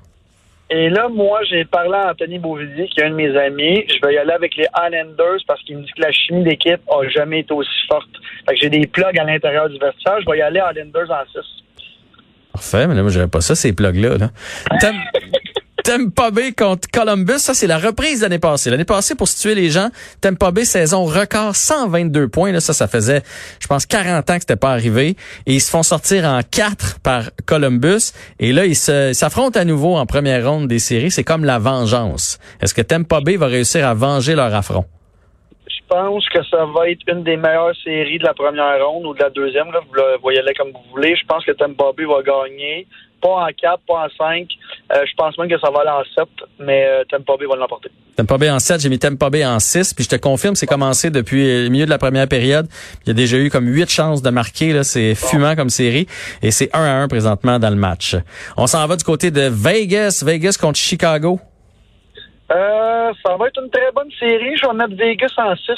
Et 0.74 0.88
là, 0.88 1.08
moi, 1.08 1.40
j'ai 1.44 1.66
parlé 1.66 1.92
à 1.92 2.12
Anthony 2.12 2.38
Beauvillier, 2.38 2.88
qui 2.88 3.00
est 3.00 3.04
un 3.04 3.10
de 3.10 3.14
mes 3.14 3.36
amis. 3.36 3.84
Je 3.88 4.06
vais 4.06 4.14
y 4.14 4.18
aller 4.18 4.32
avec 4.32 4.56
les 4.56 4.66
Islanders 4.74 5.40
parce 5.46 5.62
qu'il 5.64 5.76
me 5.76 5.82
dit 5.82 5.92
que 5.94 6.00
la 6.00 6.10
chimie 6.12 6.44
d'équipe 6.44 6.80
a 6.88 7.06
jamais 7.08 7.40
été 7.40 7.52
aussi 7.52 7.86
forte. 7.88 8.08
Fait 8.48 8.54
que 8.54 8.60
j'ai 8.60 8.70
des 8.70 8.86
plugs 8.86 9.18
à 9.18 9.24
l'intérieur 9.24 9.68
du 9.68 9.78
vestiaire. 9.78 10.18
Je 10.20 10.30
vais 10.30 10.38
y 10.38 10.40
aller 10.40 10.60
Islanders 10.60 11.10
en 11.10 11.24
6. 11.30 11.61
Parfait, 12.52 12.86
mais 12.86 12.94
là, 12.94 13.02
moi, 13.02 13.10
j'avais 13.10 13.28
pas 13.28 13.40
ça, 13.40 13.54
ces 13.54 13.72
plugs-là. 13.72 14.18
Là. 14.18 14.30
Tampa 15.84 16.30
Bay 16.32 16.52
contre 16.52 16.88
Columbus, 16.92 17.38
ça 17.38 17.54
c'est 17.54 17.66
la 17.66 17.78
reprise 17.78 18.20
l'année 18.20 18.38
passée. 18.38 18.70
L'année 18.70 18.84
passée, 18.84 19.14
pour 19.14 19.26
situer 19.26 19.54
les 19.54 19.70
gens, 19.70 19.88
Tampa 20.20 20.50
Bay 20.50 20.64
saison 20.64 21.04
record 21.04 21.56
122 21.56 22.28
points. 22.28 22.52
Là, 22.52 22.60
ça, 22.60 22.74
ça 22.74 22.88
faisait, 22.88 23.22
je 23.58 23.66
pense, 23.66 23.86
40 23.86 24.28
ans 24.28 24.34
que 24.34 24.40
c'était 24.40 24.56
pas 24.56 24.72
arrivé. 24.72 25.16
Et 25.46 25.54
ils 25.54 25.60
se 25.60 25.70
font 25.70 25.82
sortir 25.82 26.24
en 26.24 26.40
4 26.48 27.00
par 27.00 27.30
Columbus. 27.46 28.12
Et 28.38 28.52
là, 28.52 28.66
ils 28.66 28.76
s'affrontent 28.76 29.58
à 29.58 29.64
nouveau 29.64 29.96
en 29.96 30.04
première 30.04 30.46
ronde 30.46 30.68
des 30.68 30.78
séries. 30.78 31.10
C'est 31.10 31.24
comme 31.24 31.44
la 31.44 31.58
vengeance. 31.58 32.38
Est-ce 32.60 32.74
que 32.74 32.82
Tampa 32.82 33.20
Bay 33.20 33.36
va 33.36 33.46
réussir 33.46 33.86
à 33.86 33.94
venger 33.94 34.34
leur 34.34 34.54
affront? 34.54 34.84
Je 35.92 35.98
pense 35.98 36.26
que 36.30 36.42
ça 36.44 36.64
va 36.64 36.88
être 36.88 37.02
une 37.06 37.22
des 37.22 37.36
meilleures 37.36 37.76
séries 37.84 38.18
de 38.18 38.24
la 38.24 38.32
première 38.32 38.82
ronde 38.86 39.04
ou 39.04 39.12
de 39.12 39.20
la 39.20 39.28
deuxième. 39.28 39.70
Là. 39.72 39.80
Vous 39.86 39.94
le 39.94 40.18
voyez 40.22 40.40
là 40.40 40.52
comme 40.56 40.70
vous 40.70 40.90
voulez. 40.90 41.14
Je 41.14 41.26
pense 41.26 41.44
que 41.44 41.52
Tampa 41.52 41.84
Bay 41.94 42.04
va 42.06 42.22
gagner. 42.22 42.86
Pas 43.20 43.44
en 43.44 43.48
4, 43.48 43.80
pas 43.86 44.06
en 44.06 44.08
5. 44.16 44.48
Euh, 44.90 45.04
je 45.04 45.14
pense 45.14 45.36
même 45.36 45.50
que 45.50 45.60
ça 45.60 45.70
va 45.70 45.80
aller 45.80 45.90
en 45.90 46.02
7, 46.16 46.28
mais 46.60 46.86
euh, 46.86 47.04
Tampa 47.10 47.34
Bay 47.38 47.44
va 47.46 47.56
l'emporter. 47.56 47.90
Tampa 48.16 48.38
Bay 48.38 48.50
en 48.50 48.58
7, 48.58 48.80
j'ai 48.80 48.88
mis 48.88 48.98
Tampa 48.98 49.28
Bay 49.28 49.44
en 49.44 49.58
6. 49.58 49.92
Puis 49.92 50.04
je 50.04 50.08
te 50.08 50.16
confirme, 50.16 50.54
c'est 50.54 50.66
commencé 50.66 51.10
depuis 51.10 51.64
le 51.64 51.68
milieu 51.68 51.84
de 51.84 51.90
la 51.90 51.98
première 51.98 52.26
période. 52.26 52.68
Il 53.04 53.08
y 53.08 53.10
a 53.10 53.14
déjà 53.14 53.36
eu 53.36 53.50
comme 53.50 53.66
8 53.66 53.90
chances 53.90 54.22
de 54.22 54.30
marquer. 54.30 54.72
Là. 54.72 54.84
C'est 54.84 55.14
fumant 55.14 55.54
comme 55.56 55.68
série. 55.68 56.06
Et 56.40 56.52
c'est 56.52 56.74
1 56.74 56.82
à 56.82 57.02
1 57.02 57.08
présentement 57.08 57.58
dans 57.58 57.70
le 57.70 57.76
match. 57.76 58.16
On 58.56 58.66
s'en 58.66 58.86
va 58.86 58.96
du 58.96 59.04
côté 59.04 59.30
de 59.30 59.42
Vegas. 59.42 60.22
Vegas 60.24 60.56
contre 60.58 60.78
Chicago. 60.78 61.38
Euh, 62.54 63.12
ça 63.24 63.36
va 63.36 63.46
être 63.48 63.62
une 63.62 63.70
très 63.70 63.90
bonne 63.94 64.10
série. 64.18 64.56
Je 64.56 64.66
vais 64.66 64.74
mettre 64.74 64.94
Vegas 64.96 65.32
en 65.38 65.54
6. 65.54 65.72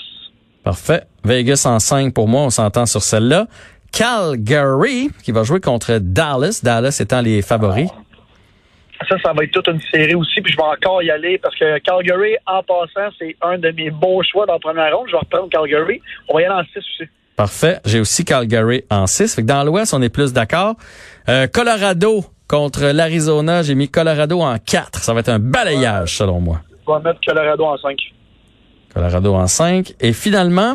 Parfait. 0.62 1.02
Vegas 1.24 1.64
en 1.66 1.78
5 1.78 2.12
pour 2.12 2.28
moi. 2.28 2.42
On 2.42 2.50
s'entend 2.50 2.86
sur 2.86 3.02
celle-là. 3.02 3.46
Calgary, 3.92 5.10
qui 5.22 5.30
va 5.30 5.44
jouer 5.44 5.60
contre 5.60 5.98
Dallas. 5.98 6.60
Dallas 6.62 6.98
étant 7.00 7.20
les 7.20 7.42
favoris. 7.42 7.88
Ça, 9.08 9.16
ça 9.22 9.32
va 9.32 9.44
être 9.44 9.52
toute 9.52 9.68
une 9.68 9.80
série 9.92 10.14
aussi. 10.14 10.40
Puis 10.40 10.52
je 10.52 10.56
vais 10.56 10.62
encore 10.62 11.02
y 11.02 11.10
aller 11.10 11.38
parce 11.38 11.54
que 11.56 11.78
Calgary, 11.78 12.36
en 12.46 12.62
passant, 12.62 13.14
c'est 13.18 13.36
un 13.42 13.58
de 13.58 13.70
mes 13.70 13.90
beaux 13.90 14.22
choix 14.22 14.46
dans 14.46 14.54
la 14.54 14.58
première 14.58 14.96
ronde. 14.96 15.06
Je 15.08 15.12
vais 15.12 15.18
reprendre 15.18 15.48
Calgary. 15.50 16.00
On 16.28 16.34
va 16.34 16.42
y 16.42 16.44
aller 16.44 16.54
en 16.54 16.64
6 16.64 16.78
aussi. 16.78 17.10
Parfait. 17.36 17.80
J'ai 17.84 18.00
aussi 18.00 18.24
Calgary 18.24 18.84
en 18.90 19.06
6. 19.06 19.34
Fait 19.34 19.42
que 19.42 19.46
dans 19.46 19.62
l'Ouest, 19.64 19.92
on 19.94 20.02
est 20.02 20.08
plus 20.08 20.32
d'accord. 20.32 20.76
Euh, 21.28 21.46
Colorado 21.46 22.24
contre 22.54 22.84
l'Arizona, 22.84 23.64
j'ai 23.64 23.74
mis 23.74 23.88
Colorado 23.88 24.40
en 24.40 24.56
4. 24.58 25.00
Ça 25.00 25.12
va 25.12 25.20
être 25.20 25.28
un 25.28 25.40
balayage, 25.40 26.18
selon 26.18 26.38
moi. 26.38 26.60
Je 26.86 26.92
vais 26.92 27.00
mettre 27.00 27.18
Colorado 27.26 27.64
en 27.64 27.76
5. 27.76 27.96
Colorado 28.94 29.34
en 29.34 29.46
5. 29.48 29.94
Et 29.98 30.12
finalement, 30.12 30.74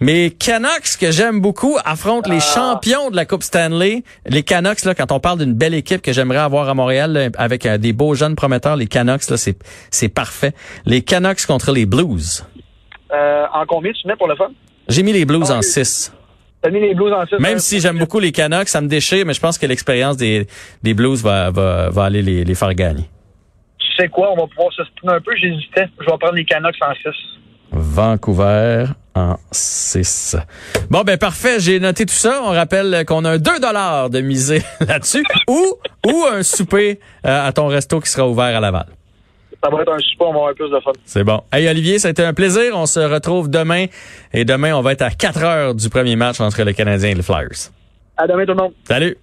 mes 0.00 0.32
Canucks, 0.32 0.98
que 1.00 1.10
j'aime 1.10 1.40
beaucoup, 1.40 1.78
affrontent 1.82 2.30
les 2.30 2.42
ah. 2.42 2.54
champions 2.54 3.10
de 3.10 3.16
la 3.16 3.24
Coupe 3.24 3.42
Stanley. 3.42 4.02
Les 4.26 4.42
Canucks, 4.42 4.84
là, 4.84 4.94
quand 4.94 5.12
on 5.12 5.18
parle 5.18 5.38
d'une 5.38 5.54
belle 5.54 5.72
équipe 5.72 6.02
que 6.02 6.12
j'aimerais 6.12 6.40
avoir 6.40 6.68
à 6.68 6.74
Montréal, 6.74 7.30
avec 7.38 7.64
euh, 7.64 7.78
des 7.78 7.94
beaux 7.94 8.14
jeunes 8.14 8.36
prometteurs, 8.36 8.76
les 8.76 8.86
Canucks, 8.86 9.30
là, 9.30 9.38
c'est, 9.38 9.56
c'est 9.90 10.10
parfait. 10.10 10.52
Les 10.84 11.00
Canucks 11.00 11.46
contre 11.46 11.72
les 11.72 11.86
Blues. 11.86 12.44
Euh, 13.14 13.46
en 13.54 13.64
combien 13.64 13.92
tu 13.92 14.06
mets 14.06 14.16
pour 14.16 14.28
le 14.28 14.36
fun? 14.36 14.50
J'ai 14.88 15.02
mis 15.02 15.14
les 15.14 15.24
Blues 15.24 15.50
en 15.50 15.62
6. 15.62 16.12
T'as 16.66 16.72
mis 16.72 16.80
les 16.80 16.94
Blues 16.96 17.12
en 17.12 17.24
6? 17.24 17.36
Même 17.38 17.60
si 17.60 17.78
j'aime 17.78 17.96
beaucoup 17.96 18.18
les 18.18 18.32
Canucks, 18.32 18.68
ça 18.68 18.80
me 18.80 18.88
déchire, 18.88 19.24
mais 19.24 19.34
je 19.34 19.40
pense 19.40 19.56
que 19.56 19.66
l'expérience 19.66 20.16
des, 20.16 20.48
des 20.82 20.94
Blues 20.94 21.22
va, 21.22 21.52
va, 21.52 21.90
va 21.90 22.04
aller 22.06 22.22
les, 22.22 22.44
les 22.44 22.54
faire 22.56 22.74
gagner. 22.74 23.04
Tu 23.78 23.86
sais 23.96 24.08
quoi? 24.08 24.32
On 24.32 24.34
va 24.36 24.48
pouvoir 24.48 24.72
se 24.72 24.82
un 24.82 25.20
peu. 25.20 25.30
J'hésitais. 25.36 25.86
Je 26.00 26.06
vais 26.06 26.18
prendre 26.18 26.34
les 26.34 26.44
Canucks 26.44 26.74
en 26.82 26.92
6. 26.92 27.16
Vancouver 27.70 28.86
en 29.14 29.36
6. 29.52 30.36
Bon, 30.90 31.02
ben 31.02 31.16
parfait, 31.16 31.60
j'ai 31.60 31.78
noté 31.78 32.04
tout 32.04 32.12
ça. 32.14 32.40
On 32.42 32.50
rappelle 32.50 33.04
qu'on 33.06 33.24
a 33.24 33.34
un 33.34 33.38
2 33.38 33.60
dollars 33.60 34.10
de 34.10 34.20
misée 34.20 34.62
là-dessus 34.80 35.24
ou, 35.48 35.74
ou 36.04 36.24
un 36.32 36.42
souper 36.42 36.98
euh, 37.24 37.46
à 37.46 37.52
ton 37.52 37.68
resto 37.68 38.00
qui 38.00 38.10
sera 38.10 38.26
ouvert 38.26 38.56
à 38.56 38.58
Laval. 38.58 38.86
Ça 39.62 39.70
va 39.70 39.82
être 39.82 39.92
un 39.92 39.98
souper, 39.98 40.24
on 40.24 40.32
va 40.32 40.38
avoir 40.38 40.54
plus 40.54 40.70
de 40.70 40.80
fun. 40.80 40.92
C'est 41.04 41.24
bon. 41.24 41.40
Hey 41.52 41.68
Olivier, 41.68 41.98
ça 41.98 42.08
a 42.08 42.10
été 42.12 42.24
un 42.24 42.34
plaisir. 42.34 42.72
On 42.74 42.86
se 42.86 43.00
retrouve 43.00 43.50
demain. 43.50 43.86
Et 44.32 44.44
demain, 44.44 44.74
on 44.74 44.82
va 44.82 44.92
être 44.92 45.02
à 45.02 45.10
4 45.10 45.42
heures 45.42 45.74
du 45.74 45.88
premier 45.88 46.16
match 46.16 46.40
entre 46.40 46.62
le 46.62 46.72
Canadien 46.72 47.10
et 47.10 47.14
les 47.14 47.22
Flyers. 47.22 47.70
À 48.16 48.26
demain 48.26 48.44
tout 48.44 48.52
le 48.52 48.62
monde. 48.62 48.72
Salut. 48.84 49.16